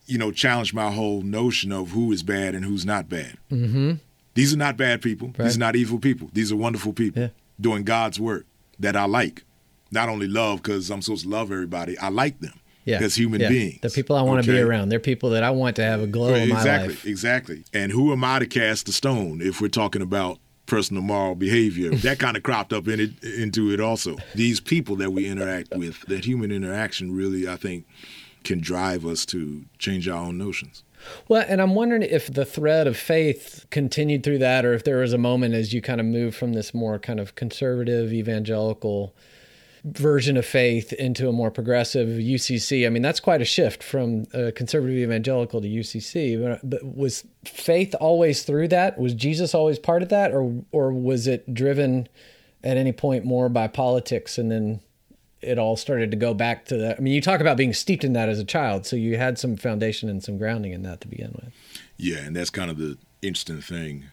you 0.06 0.18
know 0.18 0.32
challenged 0.32 0.74
my 0.74 0.90
whole 0.90 1.22
notion 1.22 1.70
of 1.72 1.90
who 1.90 2.10
is 2.12 2.22
bad 2.22 2.54
and 2.54 2.64
who's 2.64 2.84
not 2.84 3.08
bad. 3.08 3.36
Mm-hmm. 3.50 3.92
These 4.34 4.52
are 4.54 4.56
not 4.56 4.76
bad 4.76 5.02
people. 5.02 5.28
Right. 5.28 5.44
These 5.46 5.56
are 5.56 5.60
not 5.60 5.76
evil 5.76 5.98
people. 5.98 6.30
These 6.32 6.50
are 6.52 6.56
wonderful 6.56 6.92
people 6.92 7.22
Yeah. 7.22 7.28
doing 7.60 7.84
God's 7.84 8.18
work 8.18 8.46
that 8.78 8.96
I 8.96 9.04
like. 9.04 9.44
Not 9.90 10.08
only 10.08 10.28
love 10.28 10.62
because 10.62 10.90
I'm 10.90 11.02
supposed 11.02 11.24
to 11.24 11.28
love 11.30 11.50
everybody, 11.52 11.98
I 11.98 12.08
like 12.08 12.40
them 12.40 12.54
Yeah. 12.84 13.00
as 13.02 13.16
human 13.16 13.40
Yeah. 13.40 13.48
beings. 13.48 13.78
The 13.82 13.90
people 13.90 14.16
I 14.16 14.22
want 14.22 14.44
to 14.44 14.50
be 14.50 14.58
around. 14.58 14.88
They're 14.88 14.98
people 15.00 15.30
that 15.30 15.42
I 15.42 15.50
want 15.50 15.76
to 15.76 15.82
have 15.82 16.00
a 16.00 16.06
glow 16.06 16.34
in 16.34 16.48
my 16.48 16.56
exactly, 16.56 16.88
life. 16.88 17.06
Exactly. 17.06 17.56
Exactly. 17.56 17.80
And 17.80 17.92
who 17.92 18.12
am 18.12 18.22
I 18.24 18.38
to 18.38 18.46
cast 18.46 18.86
the 18.86 18.92
stone 18.92 19.40
if 19.42 19.60
we're 19.60 19.68
talking 19.68 20.02
about 20.02 20.38
personal 20.66 21.02
moral 21.02 21.34
behavior? 21.34 21.90
that 21.96 22.18
kind 22.18 22.36
of 22.36 22.42
cropped 22.42 22.72
up 22.72 22.86
in 22.88 23.00
it 23.00 23.22
into 23.24 23.72
it 23.72 23.80
also. 23.80 24.16
These 24.34 24.60
people 24.60 24.96
that 24.96 25.12
we 25.12 25.26
interact 25.26 25.74
with, 25.74 26.02
that 26.06 26.24
human 26.24 26.50
interaction 26.52 27.12
really, 27.14 27.48
I 27.48 27.56
think, 27.56 27.84
can 28.44 28.60
drive 28.60 29.04
us 29.04 29.26
to 29.26 29.64
change 29.78 30.08
our 30.08 30.16
own 30.26 30.38
notions. 30.38 30.82
Well, 31.28 31.44
and 31.48 31.60
I'm 31.62 31.74
wondering 31.74 32.02
if 32.02 32.32
the 32.32 32.44
thread 32.44 32.86
of 32.86 32.96
faith 32.96 33.64
continued 33.70 34.22
through 34.22 34.38
that, 34.38 34.64
or 34.66 34.72
if 34.74 34.84
there 34.84 34.98
was 34.98 35.12
a 35.14 35.18
moment 35.18 35.54
as 35.54 35.72
you 35.72 35.80
kind 35.82 35.98
of 36.00 36.06
moved 36.06 36.36
from 36.36 36.52
this 36.52 36.72
more 36.74 36.98
kind 36.98 37.18
of 37.18 37.34
conservative 37.34 38.12
evangelical 38.12 39.14
version 39.84 40.36
of 40.36 40.44
faith 40.44 40.92
into 40.92 41.28
a 41.28 41.32
more 41.32 41.50
progressive 41.50 42.08
UCC. 42.08 42.86
I 42.86 42.90
mean, 42.90 43.02
that's 43.02 43.20
quite 43.20 43.40
a 43.40 43.46
shift 43.46 43.82
from 43.82 44.26
conservative 44.26 44.96
evangelical 44.96 45.60
to 45.60 45.68
UCC. 45.68 46.42
But, 46.42 46.68
but 46.68 46.96
was 46.96 47.24
faith 47.44 47.94
always 48.00 48.42
through 48.42 48.68
that? 48.68 48.98
Was 48.98 49.14
Jesus 49.14 49.54
always 49.54 49.78
part 49.78 50.02
of 50.02 50.08
that, 50.10 50.32
or 50.32 50.64
or 50.72 50.92
was 50.92 51.26
it 51.26 51.54
driven 51.54 52.08
at 52.62 52.76
any 52.76 52.92
point 52.92 53.24
more 53.24 53.48
by 53.48 53.68
politics 53.68 54.38
and 54.38 54.50
then? 54.50 54.80
It 55.42 55.58
all 55.58 55.74
started 55.74 56.10
to 56.10 56.18
go 56.18 56.34
back 56.34 56.66
to 56.66 56.76
that. 56.76 56.98
I 56.98 57.00
mean, 57.00 57.14
you 57.14 57.22
talk 57.22 57.40
about 57.40 57.56
being 57.56 57.72
steeped 57.72 58.04
in 58.04 58.12
that 58.12 58.28
as 58.28 58.38
a 58.38 58.44
child, 58.44 58.84
so 58.84 58.94
you 58.94 59.16
had 59.16 59.38
some 59.38 59.56
foundation 59.56 60.10
and 60.10 60.22
some 60.22 60.36
grounding 60.36 60.72
in 60.72 60.82
that 60.82 61.00
to 61.00 61.08
begin 61.08 61.32
with. 61.32 61.50
Yeah, 61.96 62.18
and 62.18 62.36
that's 62.36 62.50
kind 62.50 62.70
of 62.70 62.76
the 62.76 62.98
interesting 63.22 63.62
thing, 63.62 64.04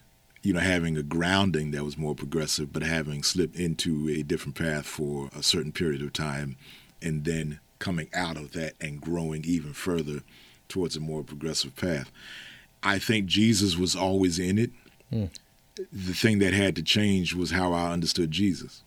you 0.47 0.53
know, 0.53 0.61
having 0.61 0.95
a 0.95 1.03
grounding 1.03 1.71
that 1.71 1.83
was 1.83 1.97
more 1.97 2.15
progressive, 2.15 2.71
but 2.71 2.81
having 2.81 3.21
slipped 3.21 3.57
into 3.57 4.07
a 4.07 4.23
different 4.23 4.55
path 4.55 4.85
for 4.85 5.29
a 5.37 5.43
certain 5.43 5.73
period 5.73 6.01
of 6.01 6.13
time, 6.13 6.55
and 7.01 7.25
then 7.25 7.59
coming 7.79 8.07
out 8.13 8.37
of 8.37 8.53
that 8.53 8.71
and 8.79 9.01
growing 9.01 9.43
even 9.43 9.73
further 9.73 10.21
towards 10.69 10.95
a 10.95 11.01
more 11.01 11.21
progressive 11.21 11.75
path. 11.75 12.09
I 12.81 12.97
think 12.97 13.25
Jesus 13.25 13.75
was 13.75 13.93
always 13.93 14.39
in 14.39 14.57
it. 14.57 14.71
Hmm. 15.09 15.25
The 15.75 16.13
thing 16.13 16.39
that 16.39 16.53
had 16.53 16.77
to 16.77 16.81
change 16.81 17.33
was 17.33 17.51
how 17.51 17.73
I 17.73 17.91
understood 17.91 18.31
Jesus. 18.31 18.83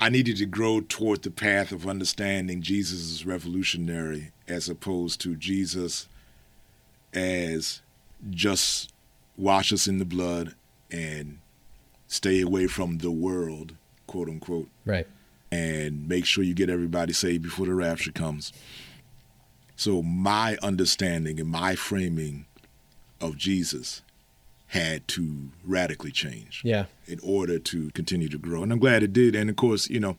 I 0.00 0.08
needed 0.08 0.38
to 0.38 0.46
grow 0.46 0.80
toward 0.80 1.22
the 1.22 1.30
path 1.30 1.70
of 1.70 1.86
understanding 1.86 2.62
Jesus 2.62 3.12
as 3.12 3.26
revolutionary 3.26 4.32
as 4.48 4.70
opposed 4.70 5.20
to 5.20 5.36
Jesus 5.36 6.08
as 7.12 7.82
just 8.30 8.90
wash 9.36 9.70
us 9.70 9.86
in 9.86 9.98
the 9.98 10.06
blood 10.06 10.54
and 10.90 11.38
stay 12.06 12.40
away 12.40 12.66
from 12.66 12.98
the 12.98 13.10
world, 13.10 13.74
quote 14.06 14.28
unquote, 14.28 14.68
Right. 14.84 15.06
and 15.52 16.08
make 16.08 16.24
sure 16.24 16.42
you 16.44 16.54
get 16.54 16.70
everybody 16.70 17.12
saved 17.12 17.42
before 17.42 17.66
the 17.66 17.74
rapture 17.74 18.12
comes. 18.12 18.52
So 19.76 20.02
my 20.02 20.56
understanding 20.62 21.38
and 21.38 21.48
my 21.48 21.74
framing 21.76 22.46
of 23.20 23.36
Jesus 23.36 24.02
had 24.68 25.06
to 25.08 25.50
radically 25.64 26.10
change 26.10 26.62
Yeah. 26.64 26.86
in 27.06 27.18
order 27.22 27.58
to 27.58 27.90
continue 27.92 28.28
to 28.28 28.38
grow. 28.38 28.62
And 28.62 28.72
I'm 28.72 28.78
glad 28.78 29.02
it 29.02 29.12
did. 29.12 29.34
And 29.34 29.48
of 29.48 29.56
course, 29.56 29.88
you 29.88 30.00
know, 30.00 30.16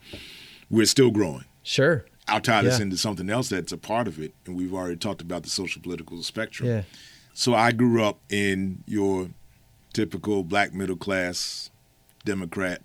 we're 0.70 0.86
still 0.86 1.12
growing. 1.12 1.46
Sure. 1.62 2.06
I'll 2.28 2.42
tie 2.42 2.62
this 2.62 2.78
Yeah. 2.78 2.84
into 2.84 2.98
something 2.98 3.30
else 3.30 3.50
that's 3.50 3.72
a 3.72 3.78
part 3.78 4.08
of 4.08 4.20
it. 4.20 4.34
And 4.46 4.56
we've 4.56 4.74
already 4.74 4.96
talked 4.96 5.22
about 5.22 5.44
the 5.44 5.50
social 5.50 5.82
political 5.82 6.22
spectrum. 6.24 6.70
Yeah. 6.70 6.84
So 7.34 7.54
I 7.54 7.72
grew 7.72 8.04
up 8.04 8.20
in 8.30 8.84
your 8.88 9.30
typical 9.94 10.44
black 10.44 10.74
middle 10.74 10.98
class 10.98 11.72
Democrat 12.26 12.82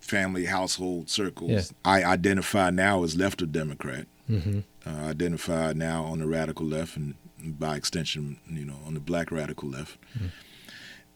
family 0.00 0.46
household 0.46 1.08
circles. 1.08 1.50
Yeah. 1.50 1.62
I 1.84 2.02
identify 2.04 2.70
now 2.70 3.04
as 3.04 3.16
left 3.16 3.42
of 3.42 3.52
Democrat. 3.52 4.06
Mm-hmm. 4.28 4.60
Uh, 4.86 5.08
identify 5.08 5.72
now 5.72 6.04
on 6.04 6.20
the 6.20 6.26
radical 6.26 6.66
left 6.66 6.96
and 6.96 7.14
by 7.42 7.76
extension, 7.76 8.38
you 8.48 8.64
know, 8.64 8.78
on 8.86 8.94
the 8.94 9.00
black 9.00 9.30
radical 9.30 9.68
left. 9.68 9.98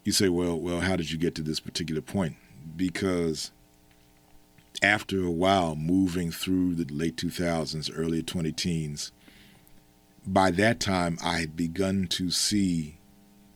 You 0.05 0.13
say, 0.13 0.29
well, 0.29 0.59
well, 0.59 0.81
how 0.81 0.97
did 0.97 1.11
you 1.11 1.19
get 1.19 1.35
to 1.37 1.43
this 1.43 1.61
particular 1.61 2.03
point? 2.03 2.37
Because 2.77 3.53
after 4.83 5.25
a 5.25 5.31
while, 5.31 5.77
moving 5.77 6.31
through 6.31 6.75
the 6.75 6.93
late 6.93 7.17
2000s, 7.17 7.91
early 7.95 8.23
20 8.23 8.53
teens, 8.53 9.13
by 10.27 10.51
that 10.53 10.81
time, 10.81 11.19
I 11.23 11.41
had 11.41 11.57
begun 11.57 12.07
to 12.09 12.31
see 12.31 12.99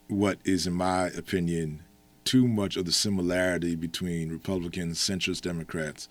what 0.09 0.39
is, 0.45 0.67
in 0.67 0.73
my 0.73 1.07
opinion, 1.09 1.83
too 2.25 2.49
much 2.49 2.77
of 2.77 2.85
the 2.85 2.93
similarity 2.93 3.77
between 3.77 4.31
Republicans, 4.31 4.99
centrist 4.99 5.43
Democrats, 5.43 6.09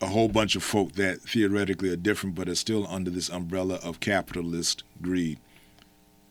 a 0.00 0.06
whole 0.06 0.28
bunch 0.28 0.56
of 0.56 0.62
folk 0.62 0.92
that 0.92 1.20
theoretically 1.20 1.90
are 1.90 1.96
different 1.96 2.34
but 2.34 2.48
are 2.48 2.54
still 2.54 2.86
under 2.88 3.10
this 3.10 3.28
umbrella 3.28 3.76
of 3.82 4.00
capitalist 4.00 4.84
greed 5.00 5.38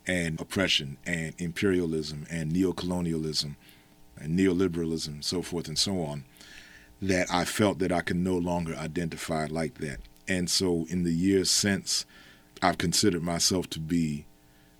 and 0.06 0.40
oppression 0.40 0.98
and 1.06 1.34
imperialism 1.38 2.26
and 2.30 2.52
neocolonialism 2.52 3.56
and 4.18 4.38
neoliberalism, 4.38 5.24
so 5.24 5.42
forth 5.42 5.68
and 5.68 5.80
so 5.80 6.02
on, 6.02 6.26
that 7.02 7.28
I 7.32 7.46
felt 7.46 7.80
that 7.80 7.92
I 7.92 8.02
could 8.02 8.18
no 8.18 8.38
longer 8.38 8.76
identify 8.76 9.48
like 9.50 9.80
that. 9.80 10.00
And 10.28 10.50
so 10.50 10.86
in 10.90 11.04
the 11.04 11.14
years 11.14 11.50
since, 11.50 12.06
I've 12.62 12.78
considered 12.78 13.24
myself 13.24 13.70
to 13.72 13.80
be 13.80 14.26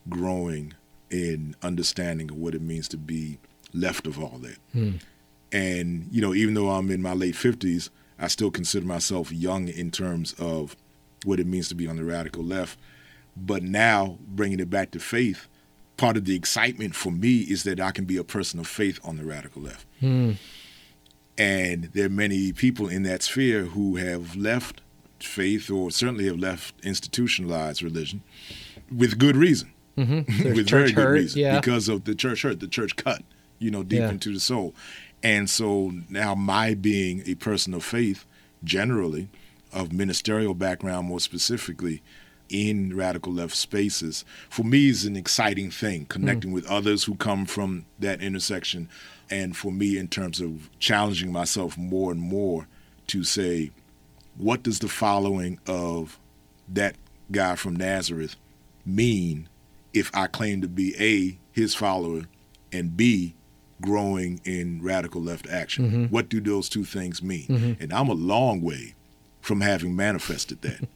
growing 0.08 0.74
in 1.14 1.56
understanding 1.62 2.32
of 2.32 2.38
what 2.38 2.56
it 2.56 2.62
means 2.62 2.88
to 2.90 2.98
be 2.98 3.38
left 3.72 4.08
of 4.08 4.22
all 4.22 4.40
that. 4.40 4.58
Hmm. 4.74 4.94
And, 5.52 6.08
you 6.12 6.20
know, 6.22 6.34
even 6.34 6.56
though 6.56 6.72
I'm 6.72 6.90
in 6.90 7.04
my 7.04 7.14
late 7.14 7.36
50s, 7.36 7.90
I 8.18 8.28
still 8.28 8.50
consider 8.50 8.86
myself 8.86 9.32
young 9.32 9.68
in 9.68 9.92
terms 9.92 10.34
of 10.40 10.76
what 11.24 11.40
it 11.40 11.46
means 11.46 11.70
to 11.70 11.76
be 11.76 11.88
on 11.88 11.98
the 11.98 12.04
radical 12.04 12.44
left. 12.44 12.80
But 13.38 13.62
now, 13.62 14.18
bringing 14.28 14.60
it 14.60 14.72
back 14.72 14.90
to 14.92 15.00
faith, 15.00 15.48
part 15.98 16.18
of 16.18 16.26
the 16.26 16.36
excitement 16.36 16.96
for 16.96 17.12
me 17.12 17.42
is 17.42 17.64
that 17.64 17.80
I 17.80 17.92
can 17.92 18.06
be 18.06 18.18
a 18.18 18.24
person 18.24 18.60
of 18.60 18.68
faith 18.68 19.00
on 19.04 19.18
the 19.18 19.24
radical 19.24 19.62
left. 19.62 19.86
Hmm. 20.00 20.32
And 21.38 21.86
there 21.94 22.08
are 22.08 22.10
many 22.10 22.54
people 22.54 22.88
in 22.88 23.04
that 23.04 23.22
sphere 23.22 23.66
who 23.66 23.98
have 23.98 24.36
left 24.36 24.82
faith 25.20 25.70
or 25.70 25.92
certainly 25.92 26.26
have 26.26 26.40
left 26.40 26.74
institutionalized 26.84 27.84
religion 27.84 28.24
with 28.92 29.20
good 29.20 29.36
reason. 29.36 29.74
Mm-hmm. 29.98 30.44
with 30.56 30.68
church 30.68 30.70
very 30.70 30.92
good 30.92 31.04
hurt, 31.04 31.12
reason. 31.14 31.42
yeah. 31.42 31.60
Because 31.60 31.88
of 31.90 32.06
the 32.06 32.16
church 32.16 32.42
hurt, 32.44 32.60
the 32.60 32.68
church 32.68 32.96
cut, 32.96 33.22
you 33.60 33.70
know, 33.72 33.84
deep 33.84 34.00
Yeah. 34.00 34.10
into 34.10 34.34
the 34.34 34.40
soul. 34.40 34.74
And 35.22 35.50
so 35.50 35.94
now 36.10 36.36
my 36.36 36.74
being 36.74 37.24
a 37.26 37.36
person 37.36 37.74
of 37.74 37.84
faith, 37.84 38.26
generally, 38.64 39.30
of 39.72 39.92
ministerial 39.94 40.54
background 40.54 41.08
more 41.08 41.20
specifically, 41.20 42.02
in 42.50 42.96
radical 42.96 43.34
left 43.34 43.56
spaces, 43.56 44.26
for 44.50 44.64
me 44.64 44.90
is 44.90 45.06
an 45.06 45.16
exciting 45.16 45.72
thing, 45.72 46.06
connecting 46.06 46.52
with 46.52 46.70
others 46.70 47.06
who 47.06 47.16
come 47.16 47.46
from 47.46 47.86
that 48.00 48.22
intersection. 48.22 48.90
And 49.32 49.56
for 49.58 49.72
me, 49.72 49.98
in 49.98 50.08
terms 50.10 50.40
of 50.42 50.70
challenging 50.78 51.32
myself 51.32 51.78
more 51.78 52.12
and 52.12 52.22
more 52.22 52.68
to 53.08 53.24
say, 53.24 53.72
what 54.38 54.62
does 54.62 54.80
the 54.80 54.88
following 54.90 55.58
of 55.66 56.20
that 56.68 56.96
guy 57.32 57.56
from 57.56 57.76
Nazareth 57.76 58.36
mean 58.86 59.48
if 59.94 60.12
I 60.14 60.28
claim 60.28 60.62
to 60.62 60.68
be 60.68 60.96
A, 61.00 61.38
his 61.52 61.76
follower, 61.76 62.24
and 62.72 62.98
B, 62.98 63.36
growing 63.82 64.42
in 64.44 64.82
radical 64.82 65.22
left 65.22 65.48
action? 65.50 65.86
Mm-hmm. 65.86 66.06
What 66.06 66.30
do 66.30 66.40
those 66.40 66.70
two 66.70 66.84
things 66.84 67.22
mean? 67.22 67.48
Mm-hmm. 67.48 67.84
And 67.84 67.94
I'm 67.94 68.10
a 68.10 68.14
long 68.14 68.62
way 68.62 68.96
from 69.42 69.62
having 69.62 69.96
manifested 69.96 70.62
that 70.62 70.88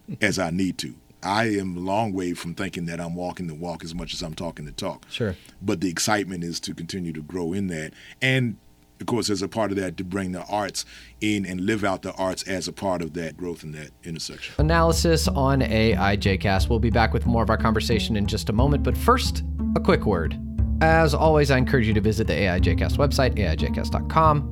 as 0.20 0.38
I 0.38 0.50
need 0.50 0.78
to. 0.78 0.94
I 1.22 1.44
am 1.56 1.76
a 1.76 1.80
long 1.80 2.14
way 2.14 2.32
from 2.32 2.54
thinking 2.54 2.86
that 2.86 2.98
I'm 2.98 3.14
walking 3.14 3.46
the 3.46 3.54
walk 3.54 3.84
as 3.84 3.94
much 3.94 4.14
as 4.14 4.22
I'm 4.22 4.34
talking 4.34 4.64
the 4.64 4.72
talk. 4.72 5.04
Sure. 5.10 5.36
But 5.60 5.82
the 5.82 5.90
excitement 5.90 6.44
is 6.44 6.58
to 6.60 6.74
continue 6.74 7.12
to 7.12 7.20
grow 7.20 7.52
in 7.52 7.66
that. 7.66 7.92
And 8.22 8.56
of 9.00 9.06
course, 9.06 9.30
as 9.30 9.42
a 9.42 9.48
part 9.48 9.70
of 9.70 9.76
that, 9.78 9.96
to 9.96 10.04
bring 10.04 10.32
the 10.32 10.44
arts 10.44 10.84
in 11.20 11.46
and 11.46 11.60
live 11.62 11.84
out 11.84 12.02
the 12.02 12.12
arts 12.14 12.42
as 12.44 12.68
a 12.68 12.72
part 12.72 13.02
of 13.02 13.14
that 13.14 13.36
growth 13.36 13.64
in 13.64 13.72
that 13.72 13.90
intersection. 14.04 14.54
Analysis 14.58 15.26
on 15.28 15.60
AIJcast. 15.60 16.68
We'll 16.68 16.78
be 16.78 16.90
back 16.90 17.12
with 17.12 17.26
more 17.26 17.42
of 17.42 17.50
our 17.50 17.56
conversation 17.56 18.16
in 18.16 18.26
just 18.26 18.50
a 18.50 18.52
moment, 18.52 18.82
but 18.82 18.96
first, 18.96 19.42
a 19.74 19.80
quick 19.80 20.04
word. 20.04 20.38
As 20.82 21.14
always, 21.14 21.50
I 21.50 21.58
encourage 21.58 21.86
you 21.86 21.94
to 21.94 22.00
visit 22.00 22.26
the 22.26 22.34
AIJcast 22.34 22.96
website, 22.96 23.36
aijcast.com, 23.36 24.42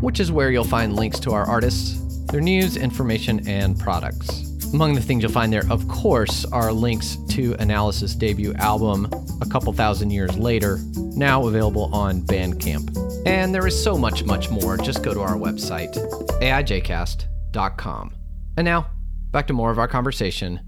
which 0.00 0.20
is 0.20 0.32
where 0.32 0.50
you'll 0.50 0.64
find 0.64 0.94
links 0.94 1.18
to 1.20 1.32
our 1.32 1.44
artists, 1.44 2.24
their 2.26 2.40
news, 2.40 2.76
information, 2.76 3.46
and 3.48 3.78
products. 3.78 4.55
Among 4.72 4.94
the 4.94 5.00
things 5.00 5.22
you'll 5.22 5.32
find 5.32 5.52
there, 5.52 5.64
of 5.70 5.86
course, 5.88 6.44
are 6.46 6.72
links 6.72 7.16
to 7.30 7.54
Analysis' 7.54 8.14
debut 8.14 8.52
album, 8.54 9.08
A 9.40 9.46
Couple 9.46 9.72
Thousand 9.72 10.10
Years 10.10 10.36
Later, 10.36 10.80
now 10.96 11.46
available 11.46 11.94
on 11.94 12.20
Bandcamp. 12.22 13.24
And 13.26 13.54
there 13.54 13.66
is 13.66 13.80
so 13.82 13.96
much, 13.96 14.24
much 14.24 14.50
more. 14.50 14.76
Just 14.76 15.02
go 15.02 15.14
to 15.14 15.20
our 15.20 15.36
website, 15.36 15.94
aijcast.com. 16.40 18.14
And 18.56 18.64
now, 18.64 18.90
back 19.30 19.46
to 19.46 19.52
more 19.52 19.70
of 19.70 19.78
our 19.78 19.88
conversation 19.88 20.60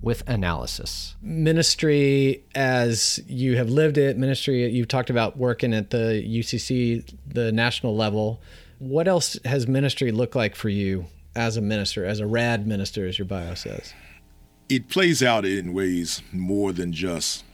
with 0.00 0.22
analysis. 0.28 1.16
Ministry, 1.20 2.44
as 2.54 3.18
you 3.26 3.56
have 3.56 3.68
lived 3.68 3.98
it, 3.98 4.16
ministry, 4.16 4.68
you've 4.70 4.88
talked 4.88 5.10
about 5.10 5.36
working 5.36 5.74
at 5.74 5.90
the 5.90 6.22
UCC, 6.24 7.12
the 7.26 7.50
national 7.50 7.96
level. 7.96 8.40
What 8.78 9.08
else 9.08 9.38
has 9.44 9.66
ministry 9.66 10.12
looked 10.12 10.36
like 10.36 10.54
for 10.54 10.68
you 10.68 11.06
as 11.36 11.56
a 11.56 11.60
minister, 11.60 12.04
as 12.04 12.18
a 12.18 12.26
rad 12.26 12.66
minister, 12.66 13.06
as 13.06 13.18
your 13.18 13.26
bio 13.26 13.54
says? 13.54 13.92
It 14.68 14.88
plays 14.88 15.22
out 15.22 15.44
in 15.44 15.72
ways 15.72 16.22
more 16.32 16.72
than 16.72 16.92
just 16.92 17.44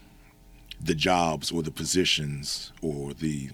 the 0.80 0.94
jobs 0.94 1.52
or 1.52 1.62
the 1.62 1.70
positions 1.70 2.72
or 2.80 3.12
the 3.12 3.50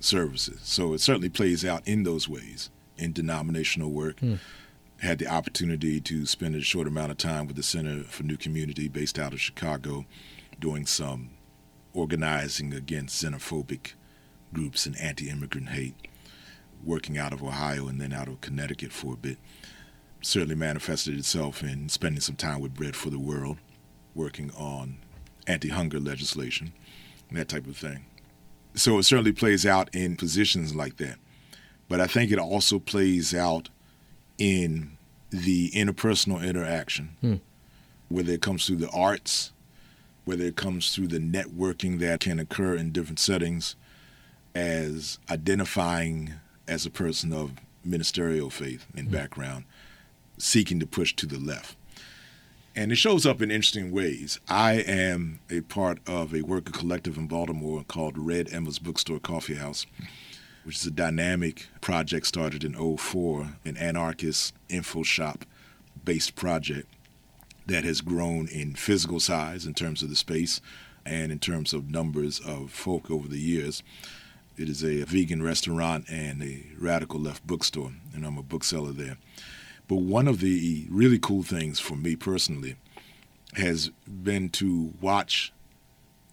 services. 0.00 0.60
So 0.62 0.94
it 0.94 1.00
certainly 1.00 1.28
plays 1.28 1.64
out 1.64 1.86
in 1.86 2.04
those 2.04 2.28
ways 2.28 2.70
in 2.96 3.12
denominational 3.12 3.90
work. 3.90 4.20
Hmm. 4.20 4.34
Had 4.98 5.18
the 5.18 5.26
opportunity 5.26 6.00
to 6.00 6.26
spend 6.26 6.54
a 6.54 6.60
short 6.60 6.86
amount 6.86 7.10
of 7.10 7.18
time 7.18 7.48
with 7.48 7.56
the 7.56 7.62
Center 7.64 8.04
for 8.04 8.22
New 8.22 8.36
Community 8.36 8.86
based 8.86 9.18
out 9.18 9.32
of 9.32 9.40
Chicago 9.40 10.06
doing 10.60 10.86
some 10.86 11.30
organizing 11.92 12.72
against 12.72 13.22
xenophobic 13.22 13.94
groups 14.52 14.86
and 14.86 14.96
anti 14.98 15.28
immigrant 15.28 15.70
hate, 15.70 15.96
working 16.84 17.18
out 17.18 17.32
of 17.32 17.42
Ohio 17.42 17.88
and 17.88 18.00
then 18.00 18.12
out 18.12 18.28
of 18.28 18.40
Connecticut 18.40 18.92
for 18.92 19.14
a 19.14 19.16
bit 19.16 19.38
certainly 20.22 20.54
manifested 20.54 21.18
itself 21.18 21.62
in 21.62 21.88
spending 21.88 22.20
some 22.20 22.36
time 22.36 22.60
with 22.60 22.74
Bread 22.74 22.96
for 22.96 23.10
the 23.10 23.18
World, 23.18 23.58
working 24.14 24.50
on 24.56 24.98
anti 25.46 25.68
hunger 25.68 26.00
legislation, 26.00 26.72
that 27.32 27.48
type 27.48 27.66
of 27.66 27.76
thing. 27.76 28.04
So 28.74 28.98
it 28.98 29.02
certainly 29.02 29.32
plays 29.32 29.66
out 29.66 29.94
in 29.94 30.16
positions 30.16 30.74
like 30.74 30.96
that. 30.96 31.16
But 31.88 32.00
I 32.00 32.06
think 32.06 32.30
it 32.30 32.38
also 32.38 32.78
plays 32.78 33.34
out 33.34 33.68
in 34.38 34.96
the 35.30 35.70
interpersonal 35.70 36.46
interaction, 36.46 37.16
hmm. 37.20 37.34
whether 38.08 38.32
it 38.32 38.42
comes 38.42 38.66
through 38.66 38.76
the 38.76 38.90
arts, 38.90 39.52
whether 40.24 40.44
it 40.44 40.56
comes 40.56 40.94
through 40.94 41.08
the 41.08 41.18
networking 41.18 41.98
that 41.98 42.20
can 42.20 42.38
occur 42.38 42.76
in 42.76 42.92
different 42.92 43.18
settings, 43.18 43.76
as 44.54 45.18
identifying 45.30 46.34
as 46.68 46.86
a 46.86 46.90
person 46.90 47.32
of 47.32 47.52
ministerial 47.84 48.50
faith 48.50 48.86
and 48.96 49.08
hmm. 49.08 49.12
background, 49.14 49.64
seeking 50.38 50.80
to 50.80 50.86
push 50.86 51.14
to 51.16 51.26
the 51.26 51.38
left. 51.38 51.76
And 52.74 52.90
it 52.90 52.96
shows 52.96 53.26
up 53.26 53.42
in 53.42 53.50
interesting 53.50 53.90
ways. 53.90 54.40
I 54.48 54.74
am 54.74 55.40
a 55.50 55.60
part 55.60 55.98
of 56.06 56.34
a 56.34 56.40
worker 56.40 56.72
collective 56.72 57.18
in 57.18 57.26
Baltimore 57.26 57.84
called 57.86 58.16
Red 58.16 58.52
Emma's 58.52 58.78
Bookstore 58.78 59.18
Coffee 59.18 59.56
House, 59.56 59.84
which 60.64 60.76
is 60.76 60.86
a 60.86 60.90
dynamic 60.90 61.66
project 61.82 62.26
started 62.26 62.64
in 62.64 62.72
04, 62.96 63.56
an 63.66 63.76
anarchist 63.76 64.54
info 64.70 65.02
shop 65.02 65.44
based 66.04 66.34
project 66.34 66.88
that 67.66 67.84
has 67.84 68.00
grown 68.00 68.48
in 68.48 68.74
physical 68.74 69.20
size 69.20 69.66
in 69.66 69.74
terms 69.74 70.02
of 70.02 70.08
the 70.08 70.16
space 70.16 70.60
and 71.04 71.30
in 71.30 71.38
terms 71.38 71.72
of 71.72 71.90
numbers 71.90 72.40
of 72.40 72.70
folk 72.70 73.10
over 73.10 73.28
the 73.28 73.38
years. 73.38 73.82
It 74.56 74.68
is 74.68 74.84
a 74.84 75.04
vegan 75.04 75.42
restaurant 75.42 76.08
and 76.10 76.42
a 76.42 76.64
radical 76.78 77.20
left 77.20 77.46
bookstore, 77.46 77.92
and 78.14 78.24
I'm 78.24 78.38
a 78.38 78.42
bookseller 78.42 78.92
there. 78.92 79.16
But 79.88 79.96
one 79.96 80.28
of 80.28 80.40
the 80.40 80.86
really 80.90 81.18
cool 81.18 81.42
things 81.42 81.80
for 81.80 81.96
me 81.96 82.16
personally 82.16 82.76
has 83.54 83.90
been 84.06 84.48
to 84.50 84.94
watch 85.00 85.52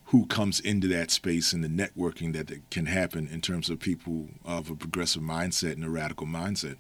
who 0.06 0.26
comes 0.26 0.60
into 0.60 0.88
that 0.88 1.12
space 1.12 1.54
and 1.54 1.64
the 1.64 1.68
networking 1.68 2.34
that 2.34 2.52
can 2.72 2.88
happen 2.88 3.28
in 3.28 3.42
terms 3.42 3.70
of 3.70 3.80
people 3.80 4.28
of 4.44 4.72
a 4.72 4.76
progressive 4.76 5.22
mindset 5.22 5.74
and 5.74 5.86
a 5.86 5.90
radical 5.90 6.26
mindset. 6.26 6.78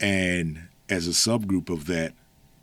And 0.00 0.68
as 0.88 1.06
a 1.06 1.10
subgroup 1.10 1.68
of 1.68 1.86
that, 1.86 2.14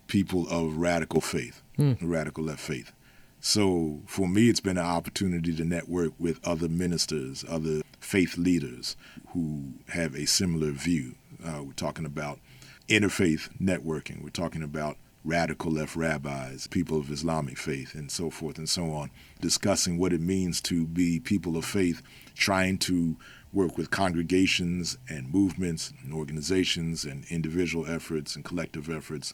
people 0.07 0.47
of 0.49 0.77
radical 0.77 1.21
faith, 1.21 1.61
hmm. 1.75 1.93
radical 2.01 2.45
left 2.45 2.59
faith. 2.59 2.91
So 3.39 4.01
for 4.07 4.27
me, 4.27 4.49
it's 4.49 4.59
been 4.59 4.77
an 4.77 4.85
opportunity 4.85 5.55
to 5.55 5.63
network 5.63 6.13
with 6.19 6.45
other 6.45 6.67
ministers, 6.67 7.45
other 7.47 7.81
faith 7.99 8.37
leaders 8.37 8.95
who 9.29 9.73
have 9.89 10.15
a 10.15 10.25
similar 10.25 10.71
view. 10.71 11.15
Uh, 11.45 11.63
we're 11.63 11.73
talking 11.73 12.05
about 12.05 12.39
interfaith 12.87 13.49
networking. 13.61 14.23
We're 14.23 14.29
talking 14.29 14.63
about 14.63 14.97
radical 15.23 15.71
left 15.71 15.95
rabbis, 15.95 16.67
people 16.67 16.99
of 16.99 17.11
Islamic 17.11 17.57
faith, 17.57 17.93
and 17.93 18.09
so 18.09 18.29
forth 18.29 18.57
and 18.57 18.69
so 18.69 18.91
on, 18.91 19.11
discussing 19.41 19.97
what 19.97 20.13
it 20.13 20.21
means 20.21 20.61
to 20.61 20.87
be 20.87 21.19
people 21.19 21.57
of 21.57 21.65
faith, 21.65 22.01
trying 22.33 22.77
to 22.77 23.17
work 23.51 23.77
with 23.77 23.91
congregations 23.91 24.97
and 25.09 25.33
movements 25.33 25.93
and 26.03 26.13
organizations 26.13 27.03
and 27.03 27.25
individual 27.29 27.85
efforts 27.87 28.35
and 28.35 28.45
collective 28.45 28.89
efforts 28.89 29.33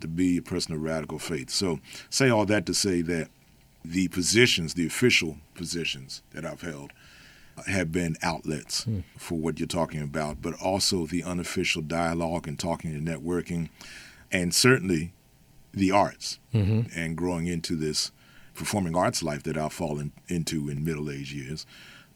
to 0.00 0.08
be 0.08 0.36
a 0.36 0.42
person 0.42 0.74
of 0.74 0.82
radical 0.82 1.18
faith. 1.18 1.50
So, 1.50 1.80
say 2.10 2.30
all 2.30 2.46
that 2.46 2.66
to 2.66 2.74
say 2.74 3.02
that 3.02 3.28
the 3.84 4.08
positions, 4.08 4.74
the 4.74 4.86
official 4.86 5.38
positions 5.54 6.22
that 6.32 6.44
I've 6.44 6.62
held, 6.62 6.92
have 7.66 7.90
been 7.90 8.16
outlets 8.22 8.84
hmm. 8.84 9.00
for 9.16 9.38
what 9.38 9.58
you're 9.58 9.66
talking 9.66 10.00
about, 10.00 10.40
but 10.40 10.54
also 10.62 11.06
the 11.06 11.24
unofficial 11.24 11.82
dialogue 11.82 12.46
and 12.46 12.58
talking 12.58 12.92
and 12.92 13.06
networking, 13.06 13.68
and 14.30 14.54
certainly 14.54 15.12
the 15.72 15.90
arts 15.90 16.38
mm-hmm. 16.54 16.82
and 16.98 17.16
growing 17.16 17.46
into 17.46 17.76
this 17.76 18.10
performing 18.54 18.96
arts 18.96 19.22
life 19.22 19.42
that 19.44 19.56
I've 19.56 19.72
fallen 19.72 20.12
into 20.28 20.68
in 20.68 20.84
middle 20.84 21.10
age 21.10 21.32
years 21.32 21.66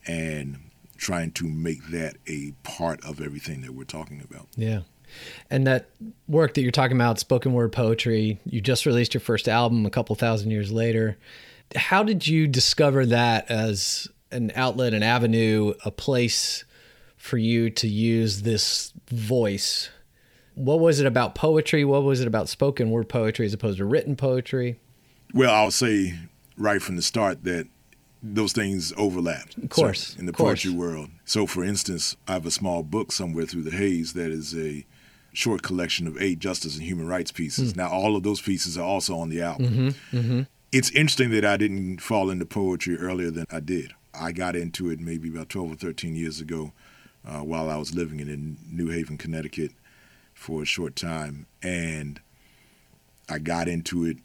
and 0.05 0.57
trying 0.97 1.31
to 1.31 1.45
make 1.45 1.87
that 1.87 2.17
a 2.27 2.53
part 2.63 3.03
of 3.05 3.21
everything 3.21 3.61
that 3.61 3.73
we're 3.73 3.83
talking 3.83 4.21
about. 4.21 4.47
Yeah. 4.55 4.81
And 5.49 5.67
that 5.67 5.89
work 6.27 6.53
that 6.55 6.61
you're 6.61 6.71
talking 6.71 6.97
about, 6.97 7.19
spoken 7.19 7.53
word 7.53 7.71
poetry, 7.71 8.39
you 8.45 8.61
just 8.61 8.85
released 8.85 9.13
your 9.13 9.21
first 9.21 9.47
album 9.47 9.85
a 9.85 9.89
couple 9.89 10.15
thousand 10.15 10.51
years 10.51 10.71
later. 10.71 11.17
How 11.75 12.03
did 12.03 12.27
you 12.27 12.47
discover 12.47 13.05
that 13.07 13.49
as 13.49 14.07
an 14.33 14.51
outlet, 14.55 14.93
an 14.93 15.03
avenue, 15.03 15.73
a 15.85 15.91
place 15.91 16.65
for 17.23 17.37
you 17.37 17.69
to 17.69 17.87
use 17.87 18.41
this 18.41 18.91
voice. 19.07 19.89
What 20.55 20.81
was 20.81 20.99
it 20.99 21.05
about 21.05 21.35
poetry? 21.35 21.85
What 21.85 22.03
was 22.03 22.19
it 22.19 22.27
about 22.27 22.49
spoken 22.49 22.91
word 22.91 23.07
poetry 23.07 23.45
as 23.45 23.53
opposed 23.53 23.77
to 23.77 23.85
written 23.85 24.17
poetry? 24.17 24.77
Well, 25.33 25.53
I'll 25.53 25.71
say 25.71 26.15
right 26.57 26.81
from 26.81 26.97
the 26.97 27.01
start 27.01 27.45
that 27.45 27.67
those 28.21 28.51
things 28.51 28.91
overlap. 28.97 29.55
Of 29.55 29.69
course. 29.69 30.17
in 30.17 30.25
the 30.25 30.33
poetry 30.33 30.71
world. 30.71 31.11
So, 31.23 31.47
for 31.47 31.63
instance, 31.63 32.17
I 32.27 32.33
have 32.33 32.45
a 32.45 32.51
small 32.51 32.83
book 32.83 33.13
somewhere 33.13 33.45
through 33.45 33.63
the 33.63 33.71
haze 33.71 34.11
that 34.13 34.29
is 34.29 34.53
a 34.53 34.85
short 35.31 35.63
collection 35.63 36.07
of 36.07 36.21
eight 36.21 36.39
justice 36.39 36.75
and 36.75 36.83
human 36.83 37.07
rights 37.07 37.31
pieces. 37.31 37.73
Mm. 37.73 37.77
Now, 37.77 37.89
all 37.89 38.17
of 38.17 38.23
those 38.23 38.41
pieces 38.41 38.77
are 38.77 38.85
also 38.85 39.17
on 39.17 39.29
the 39.29 39.41
album. 39.41 39.67
Mm-hmm, 39.67 40.17
mm-hmm. 40.17 40.41
It's 40.73 40.89
interesting 40.89 41.29
that 41.29 41.45
I 41.45 41.55
didn't 41.55 41.99
fall 41.99 42.31
into 42.31 42.45
poetry 42.45 42.97
earlier 42.97 43.29
than 43.29 43.45
I 43.51 43.59
did. 43.59 43.93
I 44.11 44.31
got 44.31 44.55
into 44.55 44.89
it 44.89 44.99
maybe 44.99 45.29
about 45.29 45.49
12 45.49 45.73
or 45.73 45.75
13 45.75 46.15
years 46.15 46.41
ago 46.41 46.73
uh, 47.23 47.41
while 47.41 47.69
I 47.69 47.77
was 47.77 47.93
living 47.93 48.19
in 48.19 48.57
New 48.71 48.89
Haven, 48.89 49.19
Connecticut 49.19 49.71
for 50.33 50.63
a 50.63 50.65
short 50.65 50.95
time. 50.95 51.45
And 51.61 52.19
I 53.29 53.37
got 53.37 53.67
into 53.67 54.03
it 54.03 54.17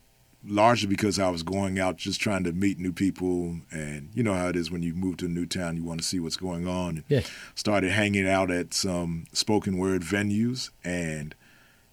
largely 0.43 0.89
because 0.89 1.19
I 1.19 1.29
was 1.29 1.43
going 1.43 1.79
out 1.79 1.97
just 1.99 2.19
trying 2.19 2.45
to 2.45 2.53
meet 2.53 2.79
new 2.79 2.95
people. 2.95 3.61
And 3.71 4.09
you 4.15 4.23
know 4.23 4.33
how 4.33 4.49
it 4.49 4.57
is 4.57 4.71
when 4.71 4.83
you 4.83 4.95
move 4.95 5.19
to 5.19 5.27
a 5.27 5.29
new 5.29 5.45
town, 5.45 5.77
you 5.77 5.85
want 5.85 6.01
to 6.01 6.07
see 6.07 6.19
what's 6.19 6.39
going 6.39 6.67
on. 6.67 7.05
Yeah. 7.09 7.21
Started 7.55 7.91
hanging 7.91 8.27
out 8.27 8.51
at 8.51 8.73
some 8.73 9.27
spoken 9.35 9.77
word 9.77 10.01
venues 10.01 10.71
and 10.83 11.35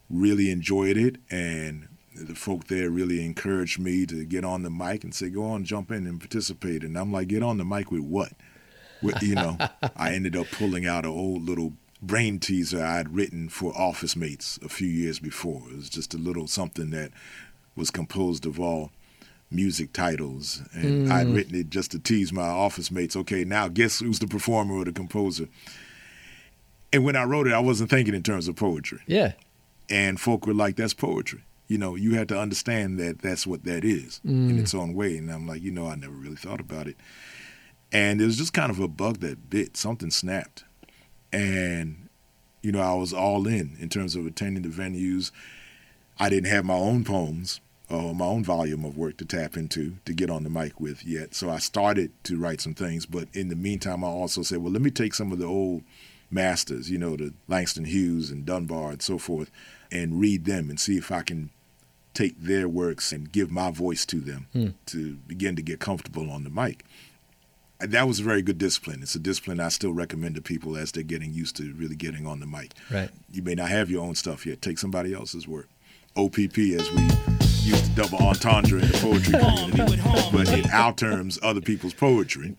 really 0.09 0.49
enjoyed 0.49 0.95
it 0.95 1.17
and 1.29 1.89
the 2.15 2.35
folk 2.35 2.67
there 2.67 2.89
really 2.89 3.23
encouraged 3.23 3.79
me 3.79 4.05
to 4.05 4.25
get 4.25 4.43
on 4.43 4.63
the 4.63 4.69
mic 4.69 5.03
and 5.03 5.13
say, 5.13 5.29
"Go 5.29 5.45
on, 5.45 5.65
jump 5.65 5.91
in 5.91 6.07
and 6.07 6.19
participate." 6.19 6.83
And 6.83 6.97
I'm 6.97 7.11
like, 7.11 7.27
"Get 7.27 7.43
on 7.43 7.57
the 7.57 7.65
mic 7.65 7.91
with 7.91 8.01
what?" 8.01 8.33
With, 9.01 9.21
you 9.21 9.35
know, 9.35 9.57
I 9.95 10.13
ended 10.13 10.35
up 10.35 10.47
pulling 10.51 10.85
out 10.85 11.05
an 11.05 11.11
old 11.11 11.43
little 11.43 11.73
brain 12.01 12.39
teaser 12.39 12.83
I 12.83 12.97
had 12.97 13.15
written 13.15 13.49
for 13.49 13.75
Office 13.77 14.15
Mates 14.15 14.59
a 14.63 14.69
few 14.69 14.87
years 14.87 15.19
before. 15.19 15.63
It 15.69 15.75
was 15.77 15.89
just 15.89 16.13
a 16.13 16.17
little 16.17 16.47
something 16.47 16.91
that 16.91 17.11
was 17.75 17.91
composed 17.91 18.45
of 18.45 18.59
all 18.59 18.91
music 19.51 19.93
titles, 19.93 20.61
and 20.73 21.07
mm. 21.07 21.11
I'd 21.11 21.27
written 21.27 21.55
it 21.55 21.69
just 21.69 21.91
to 21.91 21.99
tease 21.99 22.33
my 22.33 22.47
office 22.47 22.91
mates. 22.91 23.15
Okay, 23.15 23.43
now 23.43 23.67
guess 23.67 23.99
who's 23.99 24.19
the 24.19 24.27
performer 24.27 24.75
or 24.75 24.85
the 24.85 24.91
composer? 24.91 25.47
And 26.91 27.03
when 27.03 27.15
I 27.15 27.23
wrote 27.23 27.47
it, 27.47 27.53
I 27.53 27.59
wasn't 27.59 27.89
thinking 27.89 28.13
in 28.13 28.23
terms 28.23 28.47
of 28.47 28.55
poetry. 28.55 28.99
Yeah. 29.07 29.33
And 29.89 30.19
folk 30.19 30.47
were 30.47 30.53
like, 30.53 30.77
"That's 30.77 30.93
poetry." 30.93 31.43
You 31.67 31.77
know, 31.77 31.95
you 31.95 32.15
have 32.15 32.27
to 32.27 32.39
understand 32.39 32.99
that 32.99 33.21
that's 33.21 33.47
what 33.47 33.63
that 33.63 33.83
is 33.83 34.21
mm. 34.25 34.49
in 34.49 34.59
its 34.59 34.73
own 34.73 34.93
way. 34.93 35.17
And 35.17 35.31
I'm 35.31 35.47
like, 35.47 35.61
you 35.61 35.71
know, 35.71 35.87
I 35.87 35.95
never 35.95 36.13
really 36.13 36.35
thought 36.35 36.59
about 36.59 36.87
it. 36.87 36.95
And 37.91 38.21
it 38.21 38.25
was 38.25 38.37
just 38.37 38.53
kind 38.53 38.71
of 38.71 38.79
a 38.79 38.87
bug 38.87 39.19
that 39.19 39.49
bit. 39.49 39.77
Something 39.77 40.11
snapped. 40.11 40.63
And, 41.31 42.09
you 42.61 42.71
know, 42.71 42.81
I 42.81 42.93
was 42.93 43.13
all 43.13 43.47
in 43.47 43.77
in 43.79 43.89
terms 43.89 44.15
of 44.15 44.25
attending 44.25 44.63
the 44.63 44.69
venues. 44.69 45.31
I 46.19 46.29
didn't 46.29 46.49
have 46.49 46.65
my 46.65 46.75
own 46.75 47.03
poems 47.03 47.59
or 47.89 48.15
my 48.15 48.25
own 48.25 48.43
volume 48.43 48.85
of 48.85 48.97
work 48.97 49.17
to 49.17 49.25
tap 49.25 49.57
into 49.57 49.95
to 50.05 50.13
get 50.13 50.29
on 50.29 50.43
the 50.43 50.49
mic 50.49 50.79
with 50.79 51.05
yet. 51.05 51.35
So 51.35 51.49
I 51.49 51.57
started 51.57 52.11
to 52.23 52.37
write 52.37 52.61
some 52.61 52.73
things, 52.73 53.05
but 53.05 53.27
in 53.33 53.49
the 53.49 53.55
meantime, 53.55 54.03
I 54.03 54.07
also 54.07 54.41
said, 54.41 54.59
well, 54.59 54.71
let 54.71 54.81
me 54.81 54.91
take 54.91 55.13
some 55.13 55.31
of 55.31 55.39
the 55.39 55.45
old 55.45 55.83
masters, 56.31 56.89
you 56.89 56.97
know, 56.97 57.15
the 57.15 57.33
Langston 57.47 57.85
Hughes 57.85 58.31
and 58.31 58.45
Dunbar 58.45 58.91
and 58.91 59.01
so 59.01 59.17
forth, 59.17 59.51
and 59.91 60.19
read 60.19 60.45
them 60.45 60.69
and 60.69 60.79
see 60.79 60.97
if 60.97 61.11
I 61.11 61.21
can 61.21 61.51
take 62.15 62.41
their 62.41 62.67
works 62.67 63.11
and 63.11 63.31
give 63.31 63.51
my 63.51 63.69
voice 63.69 64.05
to 64.07 64.19
them 64.19 64.47
hmm. 64.53 64.69
to 64.87 65.15
begin 65.27 65.55
to 65.55 65.61
get 65.61 65.79
comfortable 65.79 66.31
on 66.31 66.43
the 66.43 66.49
mic. 66.49 66.83
And 67.79 67.91
that 67.91 68.07
was 68.07 68.21
a 68.21 68.23
very 68.23 68.41
good 68.41 68.57
discipline. 68.57 69.03
It's 69.03 69.15
a 69.15 69.19
discipline 69.19 69.59
I 69.59 69.67
still 69.67 69.91
recommend 69.91 70.35
to 70.35 70.41
people 70.41 70.77
as 70.77 70.93
they're 70.93 71.03
getting 71.03 71.33
used 71.33 71.57
to 71.57 71.73
really 71.73 71.95
getting 71.95 72.25
on 72.25 72.39
the 72.39 72.45
mic. 72.45 72.73
Right. 72.89 73.09
You 73.31 73.43
may 73.43 73.53
not 73.53 73.69
have 73.69 73.89
your 73.89 74.01
own 74.01 74.15
stuff 74.15 74.45
yet. 74.45 74.61
Take 74.61 74.79
somebody 74.79 75.13
else's 75.13 75.47
work. 75.47 75.67
OPP, 76.15 76.57
as 76.57 76.89
we 76.91 77.01
use 77.65 77.89
the 77.89 77.91
double 77.95 78.19
entendre 78.19 78.79
in 78.79 78.87
the 78.87 78.97
poetry 78.99 79.33
community, 79.37 80.01
but 80.31 80.47
in 80.57 80.69
our 80.71 80.93
terms, 80.93 81.37
other 81.43 81.59
people's 81.59 81.93
poetry, 81.93 82.55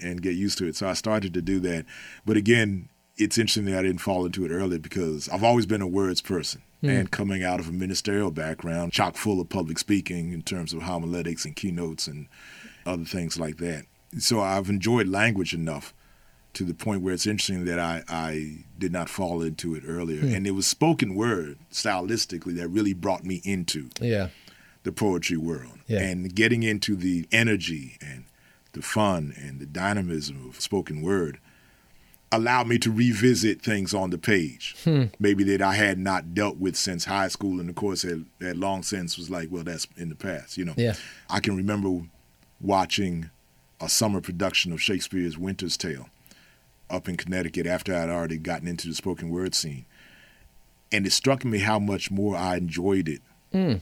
and 0.00 0.22
get 0.22 0.34
used 0.34 0.56
to 0.58 0.66
it. 0.66 0.76
So 0.76 0.88
I 0.88 0.94
started 0.94 1.34
to 1.34 1.42
do 1.42 1.60
that. 1.60 1.84
But 2.24 2.38
again, 2.38 2.88
it's 3.16 3.36
interesting 3.36 3.66
that 3.66 3.78
I 3.78 3.82
didn't 3.82 4.00
fall 4.00 4.24
into 4.24 4.46
it 4.46 4.50
early 4.50 4.78
because 4.78 5.28
I've 5.28 5.44
always 5.44 5.66
been 5.66 5.82
a 5.82 5.86
words 5.86 6.22
person. 6.22 6.62
Mm. 6.84 7.00
And 7.00 7.10
coming 7.10 7.42
out 7.42 7.60
of 7.60 7.68
a 7.68 7.72
ministerial 7.72 8.30
background, 8.30 8.92
chock 8.92 9.16
full 9.16 9.40
of 9.40 9.48
public 9.48 9.78
speaking 9.78 10.32
in 10.32 10.42
terms 10.42 10.74
of 10.74 10.82
homiletics 10.82 11.46
and 11.46 11.56
keynotes 11.56 12.06
and 12.06 12.28
other 12.84 13.04
things 13.04 13.38
like 13.38 13.56
that. 13.56 13.86
So 14.18 14.40
I've 14.40 14.68
enjoyed 14.68 15.08
language 15.08 15.54
enough 15.54 15.94
to 16.52 16.64
the 16.64 16.74
point 16.74 17.02
where 17.02 17.14
it's 17.14 17.26
interesting 17.26 17.64
that 17.64 17.78
I, 17.78 18.02
I 18.08 18.58
did 18.78 18.92
not 18.92 19.08
fall 19.08 19.42
into 19.42 19.74
it 19.74 19.82
earlier. 19.86 20.22
Mm. 20.22 20.36
And 20.36 20.46
it 20.46 20.52
was 20.52 20.66
spoken 20.66 21.14
word 21.14 21.58
stylistically 21.72 22.54
that 22.56 22.68
really 22.68 22.92
brought 22.92 23.24
me 23.24 23.40
into 23.44 23.88
yeah. 24.00 24.28
the 24.82 24.92
poetry 24.92 25.36
world. 25.36 25.78
Yeah. 25.86 26.00
And 26.00 26.34
getting 26.34 26.62
into 26.62 26.96
the 26.96 27.26
energy 27.32 27.96
and 28.00 28.24
the 28.72 28.82
fun 28.82 29.34
and 29.36 29.58
the 29.58 29.66
dynamism 29.66 30.48
of 30.48 30.60
spoken 30.60 31.02
word 31.02 31.38
allowed 32.36 32.68
me 32.68 32.78
to 32.78 32.90
revisit 32.90 33.62
things 33.62 33.94
on 33.94 34.10
the 34.10 34.18
page, 34.18 34.76
hmm. 34.84 35.04
maybe 35.18 35.44
that 35.44 35.62
I 35.62 35.74
had 35.74 35.98
not 35.98 36.34
dealt 36.34 36.56
with 36.56 36.76
since 36.76 37.04
high 37.04 37.28
school, 37.28 37.60
and 37.60 37.68
of 37.68 37.76
course, 37.76 38.02
had, 38.02 38.24
had 38.40 38.56
long 38.56 38.82
since 38.82 39.16
was 39.16 39.30
like, 39.30 39.48
well, 39.50 39.64
that's 39.64 39.86
in 39.96 40.08
the 40.08 40.14
past, 40.14 40.56
you 40.56 40.64
know. 40.64 40.74
Yeah. 40.76 40.94
I 41.30 41.40
can 41.40 41.56
remember 41.56 42.06
watching 42.60 43.30
a 43.80 43.88
summer 43.88 44.20
production 44.20 44.72
of 44.72 44.80
Shakespeare's 44.80 45.36
Winter's 45.36 45.76
Tale 45.76 46.08
up 46.90 47.08
in 47.08 47.16
Connecticut 47.16 47.66
after 47.66 47.94
I'd 47.94 48.08
already 48.08 48.38
gotten 48.38 48.68
into 48.68 48.88
the 48.88 48.94
spoken 48.94 49.30
word 49.30 49.54
scene, 49.54 49.86
and 50.92 51.06
it 51.06 51.12
struck 51.12 51.44
me 51.44 51.58
how 51.58 51.78
much 51.78 52.10
more 52.10 52.36
I 52.36 52.56
enjoyed 52.56 53.08
it 53.08 53.22
mm. 53.52 53.80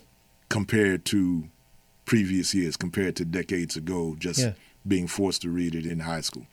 compared 0.48 1.04
to 1.06 1.48
previous 2.04 2.54
years, 2.54 2.76
compared 2.76 3.16
to 3.16 3.24
decades 3.24 3.76
ago, 3.76 4.16
just 4.18 4.40
yeah. 4.40 4.52
being 4.86 5.06
forced 5.06 5.42
to 5.42 5.50
read 5.50 5.74
it 5.74 5.86
in 5.86 6.00
high 6.00 6.20
school 6.20 6.46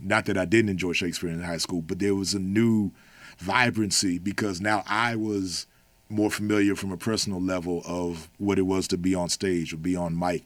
not 0.00 0.26
that 0.26 0.38
I 0.38 0.44
didn't 0.44 0.70
enjoy 0.70 0.92
Shakespeare 0.92 1.30
in 1.30 1.42
high 1.42 1.56
school, 1.58 1.82
but 1.82 1.98
there 1.98 2.14
was 2.14 2.34
a 2.34 2.38
new 2.38 2.92
vibrancy 3.38 4.18
because 4.18 4.60
now 4.60 4.82
I 4.86 5.16
was 5.16 5.66
more 6.08 6.30
familiar 6.30 6.74
from 6.74 6.92
a 6.92 6.96
personal 6.96 7.40
level 7.40 7.82
of 7.86 8.30
what 8.38 8.58
it 8.58 8.62
was 8.62 8.88
to 8.88 8.96
be 8.96 9.14
on 9.14 9.28
stage 9.28 9.72
or 9.72 9.76
be 9.76 9.94
on 9.94 10.18
mic. 10.18 10.44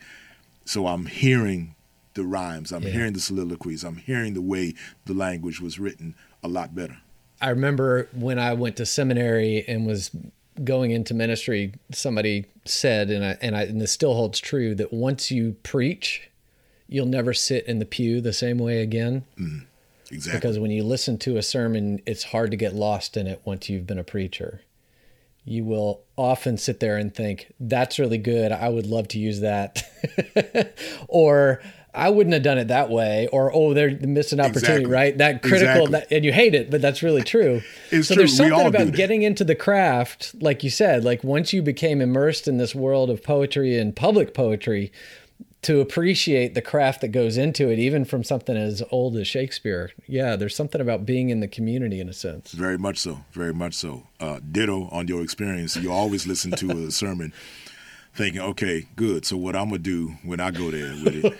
So 0.65 0.87
I'm 0.87 1.07
hearing 1.07 1.75
the 2.15 2.25
rhymes, 2.25 2.73
I'm 2.73 2.83
yeah. 2.83 2.91
hearing 2.91 3.13
the 3.15 3.21
soliloquies, 3.21 3.85
I'm 3.85 3.97
hearing 3.97 4.35
the 4.35 4.43
way 4.43 4.75
the 5.07 5.15
language 5.15 5.61
was 5.61 5.79
written 5.79 6.15
a 6.43 6.49
lot 6.49 6.75
better. 6.75 6.99
I 7.41 7.51
remember 7.51 8.09
when 8.13 8.39
I 8.39 8.53
went 8.53 8.77
to 8.77 8.87
seminary 8.87 9.65
and 9.67 9.87
was 9.87 10.11
going 10.63 10.91
into 10.91 11.15
ministry, 11.15 11.73
somebody 11.93 12.45
said, 12.65 13.11
and 13.11 13.25
I, 13.25 13.39
and 13.41 13.57
I, 13.57 13.63
and 13.63 13.81
this 13.81 13.93
still 13.93 14.15
holds 14.15 14.39
true, 14.39 14.75
that 14.75 14.93
once 14.93 15.31
you 15.31 15.57
preach, 15.63 16.31
you'll 16.93 17.07
never 17.07 17.33
sit 17.33 17.67
in 17.67 17.79
the 17.79 17.87
pew 17.87 18.21
the 18.21 18.33
same 18.33 18.59
way 18.59 18.83
again. 18.83 19.25
Mm, 19.39 19.65
exactly. 20.11 20.39
Because 20.39 20.59
when 20.59 20.71
you 20.71 20.85
listen 20.85 21.19
to 21.19 21.37
a 21.37 21.43
sermon, 21.43 22.01
it's 22.07 22.25
hard 22.25 22.51
to 22.51 22.57
get 22.57 22.75
lost 22.75 23.17
in 23.17 23.27
it 23.27 23.41
once 23.45 23.69
you've 23.69 23.87
been 23.87 23.99
a 23.99 24.05
preacher. 24.05 24.63
You 25.45 25.65
will 25.65 26.03
often 26.17 26.57
sit 26.57 26.79
there 26.81 26.97
and 26.97 27.13
think, 27.13 27.53
that's 27.59 27.99
really 27.99 28.19
good. 28.19 28.53
I 28.53 28.69
would 28.69 28.87
love 28.87 29.09
to 29.09 29.19
use 29.19 29.41
that. 29.41 29.83
or 31.09 31.61
I 31.95 32.11
wouldn't 32.11 32.33
have 32.33 32.43
done 32.43 32.59
it 32.59 32.69
that 32.69 32.91
way. 32.91 33.27
Or, 33.33 33.53
oh, 33.53 33.75
they're 33.75 33.99
missing 33.99 34.41
opportunity, 34.41 34.83
exactly. 34.83 34.93
right? 34.93 35.19
That 35.19 35.43
critical, 35.43 35.87
exactly. 35.87 35.91
that, 35.91 36.13
and 36.13 36.25
you 36.25 36.33
hate 36.33 36.55
it, 36.55 36.71
but 36.71 36.81
that's 36.81 37.03
really 37.03 37.23
true. 37.23 37.61
It's 37.91 38.09
so 38.09 38.15
true. 38.15 38.23
there's 38.23 38.37
something 38.37 38.67
about 38.67 38.93
getting 38.93 39.23
into 39.23 39.45
the 39.45 39.55
craft, 39.55 40.35
like 40.41 40.65
you 40.65 40.71
said, 40.71 41.05
like 41.05 41.23
once 41.23 41.53
you 41.53 41.61
became 41.61 42.01
immersed 42.01 42.49
in 42.49 42.57
this 42.57 42.75
world 42.75 43.11
of 43.11 43.23
poetry 43.23 43.79
and 43.79 43.95
public 43.95 44.33
poetry, 44.33 44.91
to 45.63 45.81
appreciate 45.81 46.55
the 46.55 46.63
craft 46.63 47.01
that 47.03 47.09
goes 47.09 47.37
into 47.37 47.71
it, 47.71 47.79
even 47.79 48.05
from 48.05 48.25
something 48.25 48.57
as 48.57 48.83
old 48.91 49.17
as 49.17 49.29
Shakespeare. 49.29 49.93
Yeah, 50.09 50.35
there's 50.35 50.57
something 50.57 50.81
about 50.81 51.07
being 51.07 51.31
in 51.31 51.39
the 51.39 51.47
community 51.47 52.01
in 52.01 52.09
a 52.09 52.13
sense. 52.13 52.51
Very 52.53 52.77
much 52.79 52.99
so. 52.99 53.21
Very 53.33 53.55
much 53.55 53.75
so. 53.75 54.09
Uh, 54.19 54.41
ditto 54.51 54.89
on 54.91 55.07
your 55.07 55.23
experience. 55.23 55.77
You 55.77 55.93
always 55.93 56.27
listen 56.27 56.51
to 56.53 56.87
a 56.87 56.91
sermon 56.93 57.33
thinking, 58.13 58.41
okay, 58.41 58.87
good. 58.97 59.25
So 59.25 59.37
what 59.37 59.55
I'm 59.55 59.69
gonna 59.69 59.79
do 59.79 60.15
when 60.25 60.41
I 60.41 60.51
go 60.51 60.71
there 60.73 60.93
with 61.05 61.15
it. 61.25 61.33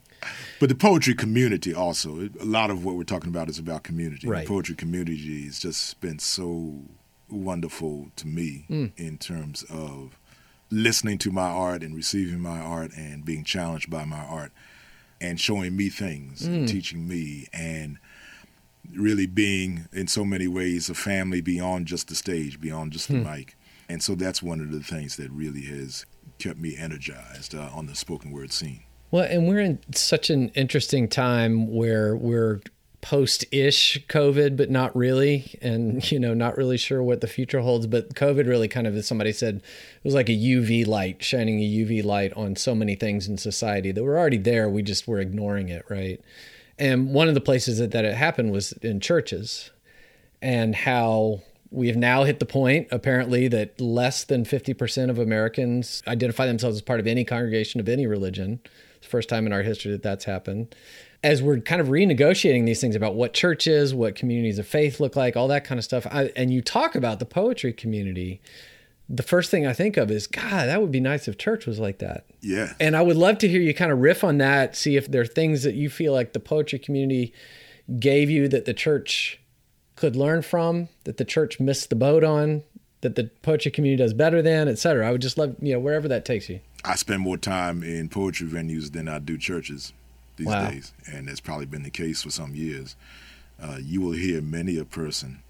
but 0.60 0.70
the 0.70 0.74
poetry 0.74 1.14
community 1.14 1.74
also. 1.74 2.30
A 2.40 2.44
lot 2.44 2.70
of 2.70 2.84
what 2.86 2.96
we're 2.96 3.04
talking 3.04 3.28
about 3.28 3.50
is 3.50 3.58
about 3.58 3.82
community. 3.82 4.26
Right. 4.26 4.46
The 4.46 4.48
poetry 4.48 4.76
community 4.76 5.44
has 5.44 5.58
just 5.58 6.00
been 6.00 6.18
so 6.18 6.84
wonderful 7.28 8.10
to 8.16 8.26
me 8.26 8.64
mm. 8.70 8.92
in 8.96 9.18
terms 9.18 9.62
of 9.64 10.18
listening 10.74 11.18
to 11.18 11.30
my 11.30 11.48
art 11.48 11.82
and 11.82 11.94
receiving 11.94 12.40
my 12.40 12.58
art 12.58 12.92
and 12.96 13.24
being 13.24 13.44
challenged 13.44 13.90
by 13.90 14.04
my 14.04 14.24
art 14.24 14.52
and 15.20 15.40
showing 15.40 15.76
me 15.76 15.88
things 15.88 16.42
mm. 16.42 16.54
and 16.54 16.68
teaching 16.68 17.06
me 17.06 17.46
and 17.52 17.98
really 18.92 19.26
being 19.26 19.88
in 19.92 20.06
so 20.06 20.24
many 20.24 20.46
ways 20.46 20.90
a 20.90 20.94
family 20.94 21.40
beyond 21.40 21.86
just 21.86 22.08
the 22.08 22.14
stage 22.14 22.60
beyond 22.60 22.92
just 22.92 23.08
the 23.08 23.18
hmm. 23.18 23.30
mic 23.30 23.56
and 23.88 24.02
so 24.02 24.14
that's 24.14 24.42
one 24.42 24.60
of 24.60 24.70
the 24.70 24.80
things 24.80 25.16
that 25.16 25.30
really 25.30 25.62
has 25.62 26.04
kept 26.38 26.58
me 26.58 26.76
energized 26.76 27.54
uh, 27.54 27.70
on 27.72 27.86
the 27.86 27.94
spoken 27.94 28.30
word 28.30 28.52
scene 28.52 28.82
well 29.10 29.24
and 29.24 29.48
we're 29.48 29.60
in 29.60 29.78
such 29.94 30.28
an 30.28 30.50
interesting 30.50 31.08
time 31.08 31.72
where 31.72 32.14
we're 32.14 32.60
post-ish 33.04 34.02
COVID, 34.08 34.56
but 34.56 34.70
not 34.70 34.96
really, 34.96 35.58
and 35.60 36.10
you 36.10 36.18
know, 36.18 36.32
not 36.32 36.56
really 36.56 36.78
sure 36.78 37.02
what 37.02 37.20
the 37.20 37.26
future 37.26 37.60
holds. 37.60 37.86
But 37.86 38.14
COVID 38.14 38.46
really 38.46 38.66
kind 38.66 38.86
of, 38.86 38.96
as 38.96 39.06
somebody 39.06 39.30
said, 39.30 39.56
it 39.56 40.04
was 40.04 40.14
like 40.14 40.30
a 40.30 40.32
UV 40.32 40.86
light, 40.86 41.22
shining 41.22 41.60
a 41.60 41.68
UV 41.68 42.02
light 42.02 42.32
on 42.32 42.56
so 42.56 42.74
many 42.74 42.94
things 42.94 43.28
in 43.28 43.36
society 43.36 43.92
that 43.92 44.02
were 44.02 44.18
already 44.18 44.38
there. 44.38 44.70
We 44.70 44.82
just 44.82 45.06
were 45.06 45.20
ignoring 45.20 45.68
it, 45.68 45.84
right? 45.90 46.18
And 46.78 47.12
one 47.12 47.28
of 47.28 47.34
the 47.34 47.42
places 47.42 47.76
that, 47.76 47.90
that 47.90 48.06
it 48.06 48.14
happened 48.14 48.52
was 48.52 48.72
in 48.72 49.00
churches, 49.00 49.70
and 50.40 50.74
how 50.74 51.42
we 51.70 51.88
have 51.88 51.96
now 51.96 52.24
hit 52.24 52.38
the 52.38 52.46
point, 52.46 52.88
apparently, 52.90 53.48
that 53.48 53.78
less 53.78 54.24
than 54.24 54.46
50% 54.46 55.10
of 55.10 55.18
Americans 55.18 56.02
identify 56.08 56.46
themselves 56.46 56.76
as 56.76 56.82
part 56.82 57.00
of 57.00 57.06
any 57.06 57.24
congregation 57.24 57.80
of 57.80 57.88
any 57.88 58.06
religion. 58.06 58.60
It's 58.96 59.06
the 59.06 59.10
first 59.10 59.28
time 59.28 59.44
in 59.44 59.52
our 59.52 59.62
history 59.62 59.92
that 59.92 60.02
that's 60.02 60.24
happened 60.24 60.74
as 61.24 61.42
we're 61.42 61.58
kind 61.58 61.80
of 61.80 61.88
renegotiating 61.88 62.66
these 62.66 62.82
things 62.82 62.94
about 62.94 63.14
what 63.14 63.32
churches, 63.32 63.94
what 63.94 64.14
communities 64.14 64.58
of 64.58 64.66
faith 64.66 65.00
look 65.00 65.16
like, 65.16 65.36
all 65.36 65.48
that 65.48 65.64
kind 65.64 65.78
of 65.78 65.84
stuff, 65.84 66.06
I, 66.10 66.24
and 66.36 66.52
you 66.52 66.60
talk 66.60 66.94
about 66.94 67.18
the 67.18 67.24
poetry 67.24 67.72
community, 67.72 68.42
the 69.08 69.22
first 69.22 69.50
thing 69.50 69.66
I 69.66 69.72
think 69.72 69.96
of 69.96 70.10
is, 70.10 70.26
God, 70.26 70.66
that 70.66 70.82
would 70.82 70.92
be 70.92 71.00
nice 71.00 71.26
if 71.26 71.38
church 71.38 71.64
was 71.64 71.78
like 71.78 71.98
that. 72.00 72.26
Yeah. 72.42 72.74
And 72.78 72.94
I 72.94 73.00
would 73.00 73.16
love 73.16 73.38
to 73.38 73.48
hear 73.48 73.62
you 73.62 73.72
kind 73.72 73.90
of 73.90 74.00
riff 74.00 74.22
on 74.22 74.36
that, 74.36 74.76
see 74.76 74.96
if 74.96 75.10
there 75.10 75.22
are 75.22 75.26
things 75.26 75.62
that 75.62 75.74
you 75.74 75.88
feel 75.88 76.12
like 76.12 76.34
the 76.34 76.40
poetry 76.40 76.78
community 76.78 77.32
gave 77.98 78.28
you 78.28 78.46
that 78.48 78.66
the 78.66 78.74
church 78.74 79.40
could 79.96 80.16
learn 80.16 80.42
from, 80.42 80.90
that 81.04 81.16
the 81.16 81.24
church 81.24 81.58
missed 81.58 81.88
the 81.88 81.96
boat 81.96 82.22
on, 82.22 82.64
that 83.00 83.14
the 83.16 83.30
poetry 83.40 83.70
community 83.70 84.02
does 84.02 84.12
better 84.12 84.42
than, 84.42 84.68
et 84.68 84.78
cetera. 84.78 85.08
I 85.08 85.12
would 85.12 85.22
just 85.22 85.38
love, 85.38 85.56
you 85.62 85.72
know, 85.72 85.80
wherever 85.80 86.06
that 86.08 86.26
takes 86.26 86.50
you. 86.50 86.60
I 86.84 86.96
spend 86.96 87.22
more 87.22 87.38
time 87.38 87.82
in 87.82 88.10
poetry 88.10 88.46
venues 88.46 88.92
than 88.92 89.08
I 89.08 89.20
do 89.20 89.38
churches 89.38 89.94
these 90.36 90.46
wow. 90.46 90.70
days, 90.70 90.92
and 91.06 91.28
it's 91.28 91.40
probably 91.40 91.66
been 91.66 91.82
the 91.82 91.90
case 91.90 92.22
for 92.22 92.30
some 92.30 92.54
years. 92.54 92.96
Uh, 93.62 93.78
you 93.80 94.00
will 94.00 94.12
hear 94.12 94.42
many 94.42 94.78
a 94.78 94.84
person 94.84 95.42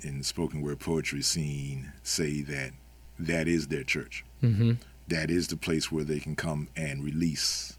in 0.00 0.22
spoken 0.22 0.62
word 0.62 0.78
poetry 0.78 1.22
scene 1.22 1.92
say 2.02 2.40
that 2.42 2.72
that 3.18 3.46
is 3.46 3.68
their 3.68 3.84
church. 3.84 4.24
Mm-hmm. 4.42 4.72
That 5.08 5.30
is 5.30 5.48
the 5.48 5.56
place 5.56 5.92
where 5.92 6.04
they 6.04 6.20
can 6.20 6.36
come 6.36 6.68
and 6.76 7.04
release 7.04 7.76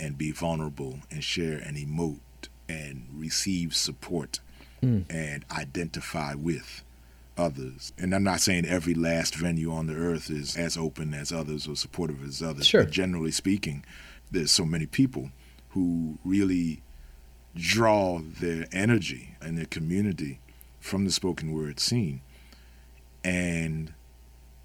and 0.00 0.18
be 0.18 0.32
vulnerable 0.32 0.98
and 1.10 1.22
share 1.22 1.58
and 1.58 1.76
emote 1.76 2.18
and 2.68 3.06
receive 3.14 3.74
support 3.74 4.40
mm. 4.82 5.04
and 5.08 5.44
identify 5.52 6.34
with 6.34 6.82
others. 7.36 7.92
And 7.98 8.14
I'm 8.14 8.24
not 8.24 8.40
saying 8.40 8.66
every 8.66 8.94
last 8.94 9.34
venue 9.34 9.72
on 9.72 9.86
the 9.86 9.94
earth 9.94 10.30
is 10.30 10.56
as 10.56 10.76
open 10.76 11.14
as 11.14 11.32
others 11.32 11.68
or 11.68 11.76
supportive 11.76 12.24
as 12.24 12.42
others. 12.42 12.66
Sure. 12.66 12.84
But 12.84 12.92
generally 12.92 13.30
speaking, 13.30 13.84
there's 14.30 14.50
so 14.50 14.64
many 14.64 14.86
people 14.86 15.30
who 15.72 16.18
really 16.24 16.82
draw 17.54 18.20
their 18.20 18.66
energy 18.72 19.36
and 19.40 19.58
their 19.58 19.66
community 19.66 20.40
from 20.80 21.04
the 21.04 21.12
spoken 21.12 21.52
word 21.52 21.78
scene. 21.78 22.20
and 23.24 23.92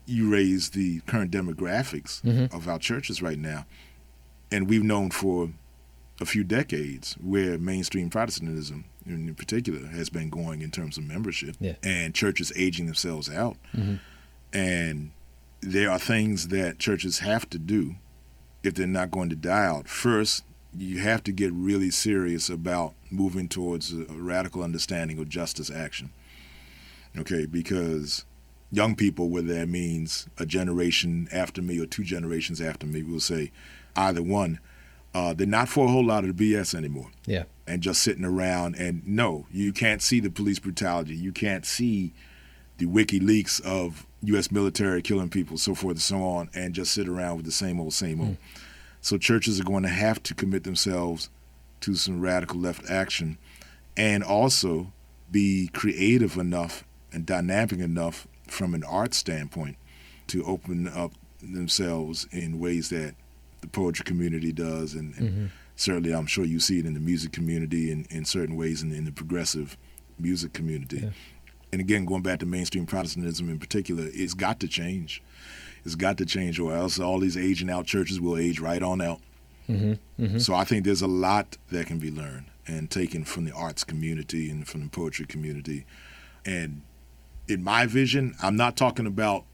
you 0.06 0.30
raise 0.32 0.70
the 0.70 1.02
current 1.02 1.32
demographics 1.32 2.22
mm-hmm. 2.22 2.56
of 2.56 2.67
our 2.67 2.80
churches 2.80 3.22
right 3.22 3.38
now. 3.38 3.65
And 4.52 4.70
we've 4.70 4.84
known 4.84 5.12
for 5.12 5.50
a 6.22 6.26
few 6.26 6.43
decades 6.43 7.15
where 7.22 7.58
mainstream 7.58 8.10
Protestantism, 8.10 8.86
in 9.06 9.36
particular, 9.36 9.88
has 9.88 10.10
been 10.10 10.30
going 10.30 10.62
in 10.62 10.72
terms 10.72 10.98
of 10.98 11.04
membership 11.04 11.58
yeah. 11.60 11.74
and 11.84 12.15
churches 12.15 12.54
aging 12.56 12.86
themselves 12.86 13.30
out. 13.30 13.58
Mm-hmm. 13.76 13.96
And 14.54 15.12
there 15.60 15.91
are 15.91 16.00
things 16.00 16.48
that 16.48 16.80
churches 16.80 17.20
have 17.20 17.50
to 17.50 17.60
do 17.60 17.96
if 18.63 18.76
they're 18.76 18.88
not 18.88 19.12
going 19.12 19.30
to 19.30 19.36
die 19.36 19.65
out. 19.65 19.89
First, 19.89 20.46
you 20.78 21.00
have 21.00 21.24
to 21.24 21.32
get 21.32 21.52
really 21.54 21.90
serious 21.90 22.50
about 22.50 22.94
moving 23.10 23.48
towards 23.48 23.94
a 23.94 24.06
radical 24.10 24.63
understanding 24.63 25.18
of 25.20 25.30
justice 25.30 25.72
action. 25.72 26.12
Okay, 27.18 27.46
because 27.46 28.26
young 28.72 28.96
people, 28.96 29.30
whether 29.30 29.54
that 29.54 29.68
means 29.68 30.28
a 30.38 30.46
generation 30.46 31.28
after 31.32 31.62
me 31.62 31.80
or 31.80 31.86
two 31.86 32.04
generations 32.04 32.62
after 32.62 32.86
me, 32.86 33.04
will 33.04 33.20
say 33.20 33.52
either 33.96 34.22
one. 34.22 34.60
Uh, 35.13 35.34
they're 35.34 35.48
not 35.48 35.70
for 35.70 35.86
a 35.86 35.90
whole 35.90 36.06
lot 36.06 36.24
of 36.24 36.38
the 36.38 36.54
BS 36.54 36.76
anymore. 36.76 37.10
Yeah. 37.26 37.46
And 37.66 37.82
just 37.82 38.04
sitting 38.04 38.26
around 38.26 38.76
and 38.76 39.06
no, 39.08 39.48
you 39.52 39.74
can't 39.74 40.02
see 40.02 40.20
the 40.20 40.30
police 40.30 40.60
brutality. 40.60 41.16
You 41.16 41.32
can't 41.32 41.66
see 41.66 42.13
the 42.78 42.86
WikiLeaks 42.86 43.62
of 43.66 44.06
U.S. 44.24 44.52
military 44.52 45.02
killing 45.02 45.30
people, 45.30 45.58
so 45.58 45.74
forth 45.74 45.96
and 45.96 46.02
so 46.02 46.22
on, 46.22 46.50
and 46.54 46.74
just 46.74 46.94
sit 46.94 47.08
around 47.08 47.38
with 47.38 47.46
the 47.46 47.52
same 47.52 47.80
old, 47.80 47.94
same 47.94 48.22
old. 48.22 48.34
Mm. 48.34 48.38
So 49.02 49.18
churches 49.18 49.60
are 49.60 49.64
going 49.64 49.84
to 49.84 49.90
have 49.90 50.22
to 50.24 50.34
commit 50.34 50.64
themselves 50.64 51.30
to 51.82 51.96
some 51.96 52.22
radical 52.22 52.60
left 52.60 52.90
action 52.90 53.38
and 53.96 54.24
also 54.24 54.92
be 55.32 55.70
creative 55.74 56.38
enough 56.38 56.84
and 57.12 57.26
dynamic 57.26 57.80
enough 57.80 58.28
from 58.48 58.74
an 58.74 58.84
art 58.84 59.14
standpoint 59.14 59.78
to 60.28 60.44
open 60.44 60.88
up 60.88 61.12
themselves 61.42 62.28
in 62.32 62.60
ways 62.60 62.90
that 62.90 63.16
the 63.62 63.68
poetry 63.68 64.04
community 64.04 64.52
does 64.52 64.94
and, 64.94 65.16
and 65.16 65.30
mm-hmm. 65.30 65.46
certainly 65.76 66.14
I'm 66.14 66.26
sure 66.26 66.46
you 66.46 66.60
see 66.60 66.80
it 66.80 66.86
in 66.86 66.94
the 66.94 67.00
music 67.00 67.32
community 67.32 67.92
and 67.92 68.06
in 68.08 68.26
certain 68.26 68.56
ways 68.56 68.82
in, 68.82 68.92
in 68.92 69.06
the 69.06 69.12
progressive 69.12 69.78
music 70.20 70.54
community. 70.54 71.00
Yeah. 71.00 71.10
And 71.72 71.82
again, 71.82 72.06
going 72.06 72.22
back 72.22 72.40
to 72.40 72.46
mainstream 72.46 72.86
Protestantism 72.86 73.50
in 73.50 73.60
particular, 73.60 74.06
it's 74.08 74.34
got 74.34 74.60
to 74.62 74.68
change. 74.68 75.22
It's 75.88 75.95
got 75.95 76.17
to 76.17 76.26
change, 76.26 76.60
or 76.60 76.76
else 76.76 77.00
all 77.00 77.17
these 77.19 77.38
aging 77.38 77.69
out 77.69 77.86
churches 77.86 78.19
will 78.19 78.38
age 78.38 78.60
right 78.60 78.84
on 78.84 79.00
out. 79.00 79.21
Mm-hmm. 79.69 79.93
Mm-hmm. 80.21 80.38
So 80.39 80.54
I 80.54 80.65
think 80.65 80.84
there's 80.84 81.02
a 81.02 81.08
lot 81.08 81.56
that 81.71 81.88
can 81.88 81.97
be 81.97 82.12
learned 82.12 82.47
and 82.67 82.91
taken 82.91 83.23
from 83.23 83.45
the 83.45 83.54
arts 83.54 83.86
community 83.86 84.50
and 84.50 84.67
from 84.67 84.84
the 84.84 84.89
poetry 84.89 85.26
community. 85.26 85.86
And 86.45 86.82
in 87.47 87.63
my 87.63 87.86
vision, 87.86 88.36
I'm 88.43 88.58
not 88.58 88.76
talking 88.76 89.08
about 89.08 89.45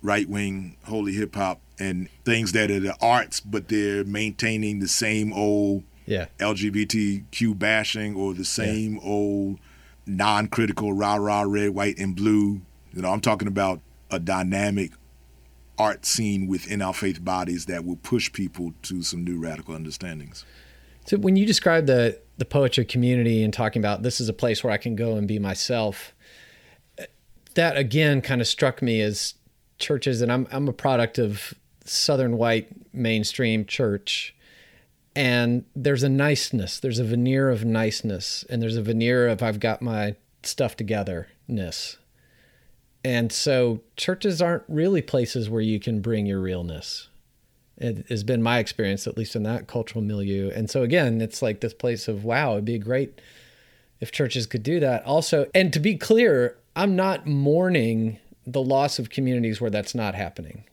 right 0.00 0.26
wing 0.26 0.78
holy 0.86 1.12
hip 1.12 1.34
hop 1.34 1.60
and 1.78 2.08
things 2.24 2.52
that 2.52 2.70
are 2.70 2.80
the 2.80 2.96
arts, 3.02 3.40
but 3.40 3.68
they're 3.68 4.02
maintaining 4.02 4.78
the 4.78 4.88
same 4.88 5.30
old 5.30 5.82
yeah. 6.06 6.24
LGBTQ 6.38 7.58
bashing 7.58 8.16
or 8.16 8.32
the 8.32 8.46
same 8.46 8.94
yeah. 8.94 9.02
old 9.02 9.58
non 10.06 10.46
critical 10.46 10.94
rah 10.94 11.16
rah 11.16 11.42
red, 11.42 11.70
white, 11.70 11.98
and 11.98 12.16
blue. 12.16 12.62
You 12.94 13.02
know, 13.02 13.10
I'm 13.10 13.20
talking 13.20 13.46
about 13.46 13.82
a 14.10 14.18
dynamic 14.18 14.92
art 15.78 16.06
scene 16.06 16.46
within 16.46 16.82
our 16.82 16.94
faith 16.94 17.24
bodies 17.24 17.66
that 17.66 17.84
will 17.84 17.96
push 17.96 18.32
people 18.32 18.72
to 18.82 19.02
some 19.02 19.24
new 19.24 19.38
radical 19.38 19.74
understandings. 19.74 20.44
So 21.06 21.16
when 21.18 21.36
you 21.36 21.46
describe 21.46 21.86
the 21.86 22.20
the 22.38 22.44
poetry 22.44 22.84
community 22.84 23.42
and 23.42 23.52
talking 23.52 23.80
about 23.80 24.02
this 24.02 24.20
is 24.20 24.28
a 24.28 24.34
place 24.34 24.62
where 24.62 24.72
I 24.72 24.76
can 24.76 24.94
go 24.94 25.16
and 25.16 25.26
be 25.26 25.38
myself, 25.38 26.14
that 27.54 27.76
again 27.76 28.20
kind 28.20 28.40
of 28.40 28.46
struck 28.46 28.82
me 28.82 29.00
as 29.00 29.34
churches, 29.78 30.20
and 30.20 30.32
I'm 30.32 30.46
I'm 30.50 30.68
a 30.68 30.72
product 30.72 31.18
of 31.18 31.54
Southern 31.84 32.36
white 32.36 32.68
mainstream 32.92 33.64
church. 33.64 34.34
And 35.14 35.64
there's 35.74 36.02
a 36.02 36.10
niceness, 36.10 36.78
there's 36.78 36.98
a 36.98 37.04
veneer 37.04 37.48
of 37.48 37.64
niceness, 37.64 38.44
and 38.50 38.60
there's 38.60 38.76
a 38.76 38.82
veneer 38.82 39.28
of 39.28 39.42
I've 39.42 39.60
got 39.60 39.80
my 39.80 40.14
stuff 40.42 40.76
togetherness. 40.76 41.96
And 43.06 43.30
so 43.30 43.82
churches 43.96 44.42
aren't 44.42 44.64
really 44.66 45.00
places 45.00 45.48
where 45.48 45.60
you 45.60 45.78
can 45.78 46.00
bring 46.00 46.26
your 46.26 46.40
realness. 46.40 47.08
It 47.76 48.04
has 48.08 48.24
been 48.24 48.42
my 48.42 48.58
experience, 48.58 49.06
at 49.06 49.16
least 49.16 49.36
in 49.36 49.44
that 49.44 49.68
cultural 49.68 50.02
milieu. 50.02 50.50
And 50.52 50.68
so 50.68 50.82
again, 50.82 51.20
it's 51.20 51.40
like 51.40 51.60
this 51.60 51.72
place 51.72 52.08
of 52.08 52.24
wow, 52.24 52.54
it'd 52.54 52.64
be 52.64 52.80
great 52.80 53.20
if 54.00 54.10
churches 54.10 54.44
could 54.46 54.64
do 54.64 54.80
that. 54.80 55.04
Also, 55.04 55.46
and 55.54 55.72
to 55.72 55.78
be 55.78 55.96
clear, 55.96 56.56
I'm 56.74 56.96
not 56.96 57.28
mourning 57.28 58.18
the 58.44 58.60
loss 58.60 58.98
of 58.98 59.08
communities 59.08 59.60
where 59.60 59.70
that's 59.70 59.94
not 59.94 60.16
happening. 60.16 60.64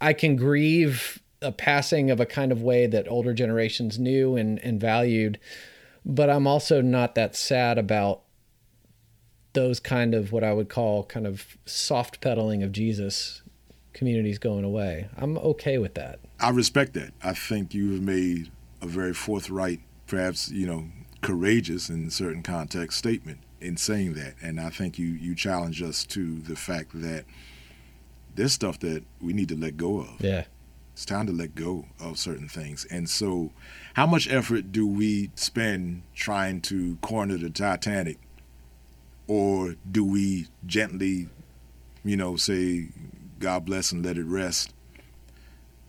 I 0.00 0.14
can 0.14 0.34
grieve 0.34 1.22
a 1.40 1.52
passing 1.52 2.10
of 2.10 2.18
a 2.18 2.26
kind 2.26 2.50
of 2.50 2.60
way 2.60 2.88
that 2.88 3.06
older 3.06 3.32
generations 3.32 4.00
knew 4.00 4.34
and, 4.34 4.58
and 4.64 4.80
valued, 4.80 5.38
but 6.04 6.28
I'm 6.28 6.48
also 6.48 6.82
not 6.82 7.14
that 7.14 7.36
sad 7.36 7.78
about 7.78 8.22
those 9.52 9.80
kind 9.80 10.14
of 10.14 10.32
what 10.32 10.44
I 10.44 10.52
would 10.52 10.68
call 10.68 11.04
kind 11.04 11.26
of 11.26 11.56
soft 11.66 12.20
pedaling 12.20 12.62
of 12.62 12.72
Jesus 12.72 13.42
communities 13.92 14.38
going 14.38 14.64
away. 14.64 15.08
I'm 15.16 15.36
okay 15.38 15.78
with 15.78 15.94
that. 15.94 16.20
I 16.38 16.50
respect 16.50 16.94
that. 16.94 17.12
I 17.22 17.32
think 17.32 17.74
you've 17.74 18.02
made 18.02 18.50
a 18.80 18.86
very 18.86 19.12
forthright, 19.12 19.80
perhaps, 20.06 20.50
you 20.50 20.66
know, 20.66 20.84
courageous 21.20 21.88
in 21.88 22.10
certain 22.10 22.42
context 22.42 22.98
statement 22.98 23.38
in 23.60 23.76
saying 23.76 24.14
that. 24.14 24.34
And 24.40 24.60
I 24.60 24.70
think 24.70 24.98
you 24.98 25.06
you 25.06 25.34
challenge 25.34 25.82
us 25.82 26.04
to 26.06 26.38
the 26.40 26.54
fact 26.54 26.90
that 26.94 27.24
there's 28.34 28.52
stuff 28.52 28.78
that 28.80 29.02
we 29.20 29.32
need 29.32 29.48
to 29.48 29.56
let 29.56 29.76
go 29.76 30.00
of. 30.00 30.20
Yeah. 30.20 30.44
It's 30.92 31.04
time 31.04 31.26
to 31.26 31.32
let 31.32 31.54
go 31.54 31.86
of 32.00 32.18
certain 32.18 32.48
things. 32.48 32.84
And 32.90 33.08
so 33.08 33.50
how 33.94 34.06
much 34.06 34.28
effort 34.28 34.72
do 34.72 34.86
we 34.86 35.30
spend 35.34 36.02
trying 36.14 36.60
to 36.62 36.96
corner 36.96 37.36
the 37.36 37.50
Titanic 37.50 38.18
or 39.28 39.76
do 39.90 40.04
we 40.04 40.48
gently, 40.66 41.28
you 42.04 42.16
know, 42.16 42.36
say 42.36 42.88
God 43.38 43.64
bless 43.64 43.92
and 43.92 44.04
let 44.04 44.18
it 44.18 44.24
rest 44.24 44.74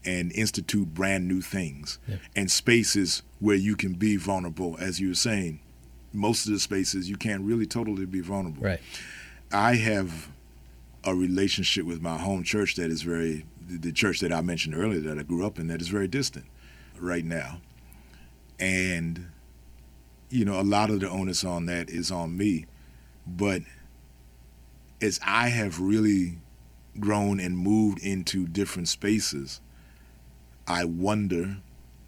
and 0.05 0.31
institute 0.33 0.93
brand 0.93 1.27
new 1.27 1.41
things 1.41 1.99
yeah. 2.07 2.17
and 2.35 2.49
spaces 2.49 3.23
where 3.39 3.55
you 3.55 3.75
can 3.75 3.93
be 3.93 4.15
vulnerable 4.15 4.77
as 4.79 4.99
you 4.99 5.09
were 5.09 5.15
saying 5.15 5.59
most 6.13 6.45
of 6.45 6.53
the 6.53 6.59
spaces 6.59 7.09
you 7.09 7.17
can't 7.17 7.43
really 7.43 7.65
totally 7.65 8.05
be 8.05 8.21
vulnerable. 8.21 8.63
Right. 8.63 8.79
I 9.51 9.75
have 9.75 10.29
a 11.03 11.15
relationship 11.15 11.85
with 11.85 12.01
my 12.01 12.17
home 12.17 12.43
church 12.43 12.75
that 12.75 12.91
is 12.91 13.01
very 13.01 13.45
the 13.67 13.91
church 13.91 14.19
that 14.21 14.33
I 14.33 14.41
mentioned 14.41 14.75
earlier 14.75 14.99
that 15.01 15.19
I 15.19 15.23
grew 15.23 15.45
up 15.45 15.59
in 15.59 15.67
that 15.67 15.79
is 15.79 15.89
very 15.89 16.07
distant 16.07 16.45
right 16.99 17.23
now. 17.23 17.61
And 18.59 19.27
you 20.29 20.45
know, 20.45 20.59
a 20.59 20.63
lot 20.63 20.89
of 20.89 20.99
the 20.99 21.09
onus 21.09 21.43
on 21.43 21.65
that 21.67 21.89
is 21.89 22.11
on 22.11 22.37
me. 22.37 22.65
But 23.29 23.61
as 25.01 25.19
I 25.25 25.49
have 25.49 25.79
really 25.79 26.39
grown 26.99 27.39
and 27.39 27.57
moved 27.57 27.99
into 28.03 28.47
different 28.47 28.87
spaces, 28.87 29.61
I 30.67 30.85
wonder 30.85 31.57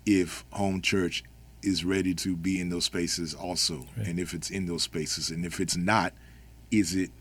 if 0.05 0.43
home 0.51 0.81
church 0.81 1.23
is 1.61 1.85
ready 1.85 2.15
to 2.15 2.35
be 2.35 2.59
in 2.59 2.69
those 2.69 2.85
spaces 2.85 3.33
also. 3.33 3.85
Right. 3.95 4.07
And 4.07 4.19
if 4.19 4.33
it's 4.33 4.49
in 4.49 4.65
those 4.65 4.83
spaces, 4.83 5.29
and 5.29 5.45
if 5.45 5.59
it's 5.59 5.77
not, 5.77 6.13
is 6.71 6.95
it 6.95 7.11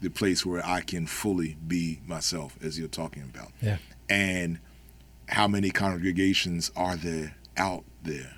the 0.00 0.10
place 0.10 0.46
where 0.46 0.64
I 0.64 0.80
can 0.80 1.06
fully 1.06 1.56
be 1.66 2.00
myself, 2.06 2.56
as 2.62 2.78
you're 2.78 2.88
talking 2.88 3.22
about? 3.22 3.52
Yeah. 3.60 3.76
And 4.08 4.58
how 5.28 5.46
many 5.46 5.70
congregations 5.70 6.72
are 6.74 6.96
there 6.96 7.36
out 7.56 7.84
there. 8.02 8.34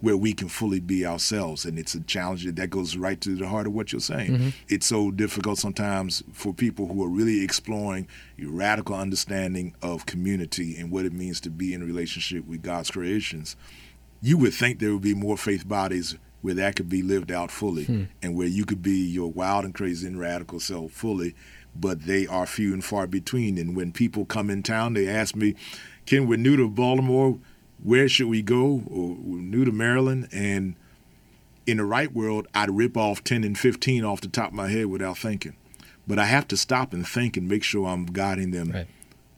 Where 0.00 0.16
we 0.16 0.32
can 0.32 0.48
fully 0.48 0.80
be 0.80 1.04
ourselves? 1.04 1.64
And 1.64 1.78
it's 1.78 1.94
a 1.94 2.00
challenge 2.00 2.44
that 2.44 2.70
goes 2.70 2.96
right 2.96 3.20
to 3.20 3.36
the 3.36 3.48
heart 3.48 3.66
of 3.66 3.72
what 3.72 3.92
you're 3.92 4.00
saying. 4.00 4.30
Mm-hmm. 4.30 4.48
It's 4.68 4.86
so 4.86 5.10
difficult 5.10 5.58
sometimes 5.58 6.22
for 6.32 6.54
people 6.54 6.86
who 6.86 7.02
are 7.04 7.08
really 7.08 7.42
exploring 7.42 8.08
a 8.40 8.46
radical 8.46 8.94
understanding 8.94 9.74
of 9.82 10.06
community 10.06 10.76
and 10.76 10.90
what 10.90 11.04
it 11.04 11.12
means 11.12 11.40
to 11.42 11.50
be 11.50 11.74
in 11.74 11.84
relationship 11.84 12.46
with 12.46 12.62
God's 12.62 12.90
creations 12.90 13.56
you 14.20 14.38
would 14.38 14.54
think 14.54 14.78
there 14.78 14.92
would 14.92 15.02
be 15.02 15.14
more 15.14 15.36
faith 15.36 15.68
bodies 15.68 16.16
where 16.40 16.54
that 16.54 16.76
could 16.76 16.88
be 16.88 17.02
lived 17.02 17.30
out 17.30 17.50
fully 17.50 17.84
hmm. 17.84 18.04
and 18.22 18.36
where 18.36 18.46
you 18.46 18.64
could 18.64 18.82
be 18.82 18.98
your 18.98 19.30
wild 19.30 19.64
and 19.64 19.74
crazy 19.74 20.06
and 20.06 20.18
radical 20.18 20.60
self 20.60 20.92
fully, 20.92 21.34
but 21.74 22.02
they 22.02 22.26
are 22.26 22.46
few 22.46 22.72
and 22.72 22.84
far 22.84 23.06
between. 23.06 23.58
And 23.58 23.76
when 23.76 23.92
people 23.92 24.24
come 24.24 24.50
in 24.50 24.62
town, 24.62 24.94
they 24.94 25.08
ask 25.08 25.34
me, 25.34 25.54
Ken, 26.06 26.26
we're 26.26 26.38
new 26.38 26.56
to 26.56 26.68
Baltimore, 26.68 27.38
where 27.82 28.08
should 28.08 28.28
we 28.28 28.42
go? 28.42 28.82
Or 28.86 29.16
we're 29.20 29.40
new 29.40 29.64
to 29.64 29.72
Maryland. 29.72 30.28
And 30.32 30.76
in 31.66 31.78
the 31.78 31.84
right 31.84 32.12
world, 32.12 32.46
I'd 32.54 32.70
rip 32.70 32.96
off 32.96 33.24
10 33.24 33.44
and 33.44 33.58
15 33.58 34.04
off 34.04 34.20
the 34.20 34.28
top 34.28 34.48
of 34.48 34.54
my 34.54 34.68
head 34.68 34.86
without 34.86 35.18
thinking. 35.18 35.56
But 36.06 36.18
I 36.18 36.26
have 36.26 36.48
to 36.48 36.56
stop 36.56 36.92
and 36.92 37.06
think 37.06 37.36
and 37.36 37.48
make 37.48 37.62
sure 37.62 37.86
I'm 37.86 38.06
guiding 38.06 38.50
them 38.50 38.72
right. 38.72 38.86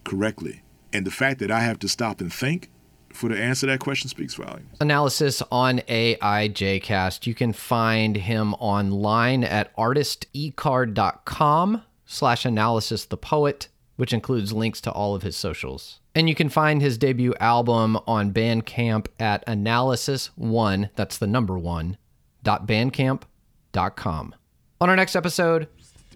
correctly. 0.05 0.63
And 0.93 1.07
the 1.07 1.11
fact 1.11 1.41
that 1.41 1.51
I 1.51 1.61
have 1.61 1.79
to 1.81 1.89
stop 1.89 2.21
and 2.21 2.33
think 2.33 2.69
for 3.13 3.29
the 3.29 3.37
answer 3.37 3.67
that 3.67 3.81
question 3.81 4.09
speaks 4.09 4.35
volumes. 4.35 4.77
Analysis 4.81 5.43
on 5.51 5.81
AIJcast. 5.81 7.27
You 7.27 7.35
can 7.35 7.53
find 7.53 8.17
him 8.17 8.55
online 8.55 9.45
at 9.45 9.77
artistecard.com 9.77 11.83
slash 12.07 12.45
analysis 12.45 13.05
the 13.05 13.17
poet, 13.17 13.69
which 13.97 14.13
includes 14.13 14.53
links 14.53 14.81
to 14.83 14.91
all 14.91 15.15
of 15.15 15.23
his 15.23 15.37
socials. 15.37 16.00
And 16.15 16.29
you 16.29 16.35
can 16.35 16.49
find 16.49 16.83
his 16.83 16.99
debut 16.99 17.35
album 17.39 17.97
on 18.07 18.33
Bandcamp 18.33 19.07
at 19.19 19.47
analysis1, 19.47 20.91
that's 20.97 21.19
the 21.19 21.27
number 21.27 21.59
one, 21.59 21.97
dot 22.43 22.67
bandcamp.com. 22.67 24.35
On 24.81 24.91
our 24.91 24.97
next 24.97 25.15
episode, 25.15 25.69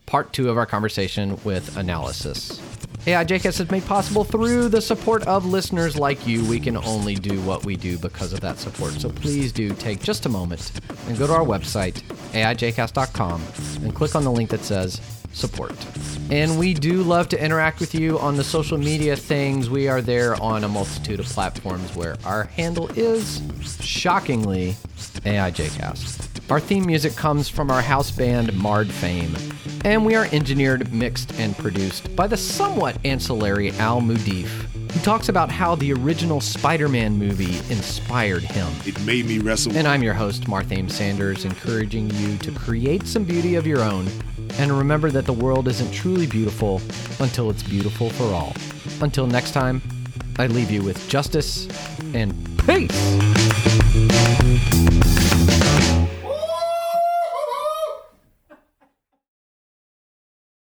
part 0.06 0.32
two 0.32 0.50
of 0.50 0.56
our 0.56 0.66
conversation 0.66 1.38
with 1.44 1.76
Analysis. 1.76 2.60
AIJcast 3.06 3.60
is 3.60 3.70
made 3.70 3.84
possible 3.84 4.24
through 4.24 4.68
the 4.70 4.80
support 4.80 5.26
of 5.26 5.44
listeners 5.44 5.98
like 5.98 6.26
you. 6.26 6.42
We 6.46 6.58
can 6.58 6.78
only 6.78 7.14
do 7.14 7.38
what 7.42 7.64
we 7.66 7.76
do 7.76 7.98
because 7.98 8.32
of 8.32 8.40
that 8.40 8.56
support. 8.56 8.94
So 8.94 9.10
please 9.10 9.52
do 9.52 9.74
take 9.74 10.02
just 10.02 10.24
a 10.24 10.30
moment 10.30 10.72
and 11.06 11.18
go 11.18 11.26
to 11.26 11.32
our 11.34 11.44
website, 11.44 12.02
aijcast.com, 12.32 13.42
and 13.82 13.94
click 13.94 14.14
on 14.14 14.24
the 14.24 14.32
link 14.32 14.48
that 14.50 14.60
says 14.64 15.02
support. 15.34 15.74
And 16.30 16.58
we 16.58 16.72
do 16.72 17.02
love 17.02 17.28
to 17.30 17.44
interact 17.44 17.80
with 17.80 17.94
you 17.94 18.18
on 18.18 18.36
the 18.36 18.44
social 18.44 18.78
media 18.78 19.16
things. 19.16 19.68
We 19.68 19.88
are 19.88 20.00
there 20.00 20.40
on 20.40 20.64
a 20.64 20.68
multitude 20.68 21.20
of 21.20 21.26
platforms 21.26 21.94
where 21.94 22.16
our 22.24 22.44
handle 22.44 22.88
is 22.92 23.42
shockingly 23.80 24.76
AIJcast. 25.24 26.50
Our 26.50 26.60
theme 26.60 26.86
music 26.86 27.16
comes 27.16 27.48
from 27.48 27.70
our 27.70 27.80
house 27.82 28.10
band 28.10 28.54
Marred 28.54 28.90
Fame, 28.90 29.34
and 29.84 30.04
we 30.04 30.14
are 30.14 30.26
engineered, 30.26 30.92
mixed, 30.92 31.32
and 31.38 31.56
produced 31.56 32.14
by 32.14 32.26
the 32.26 32.36
somewhat 32.36 32.98
ancillary 33.04 33.70
Al 33.72 34.02
Mudif, 34.02 34.48
who 34.92 35.00
talks 35.00 35.30
about 35.30 35.50
how 35.50 35.74
the 35.74 35.92
original 35.94 36.40
Spider 36.40 36.88
Man 36.88 37.16
movie 37.16 37.56
inspired 37.72 38.42
him. 38.42 38.68
It 38.84 39.00
made 39.06 39.24
me 39.24 39.38
wrestle. 39.38 39.74
And 39.74 39.88
I'm 39.88 40.02
your 40.02 40.14
host, 40.14 40.44
Marthame 40.44 40.90
Sanders, 40.90 41.46
encouraging 41.46 42.10
you 42.10 42.36
to 42.38 42.52
create 42.52 43.06
some 43.06 43.24
beauty 43.24 43.54
of 43.54 43.66
your 43.66 43.80
own 43.80 44.06
and 44.58 44.70
remember 44.72 45.10
that 45.10 45.26
the 45.26 45.32
world 45.32 45.68
isn't 45.68 45.90
truly 45.92 46.26
beautiful 46.26 46.80
until 47.20 47.50
it's 47.50 47.62
beautiful 47.62 48.10
for 48.10 48.24
all. 48.24 48.54
Until 49.00 49.26
next 49.26 49.52
time, 49.52 49.82
I 50.38 50.46
leave 50.46 50.70
you 50.70 50.82
with 50.82 51.08
justice 51.08 51.68
and 52.14 52.34
peace. 52.66 52.90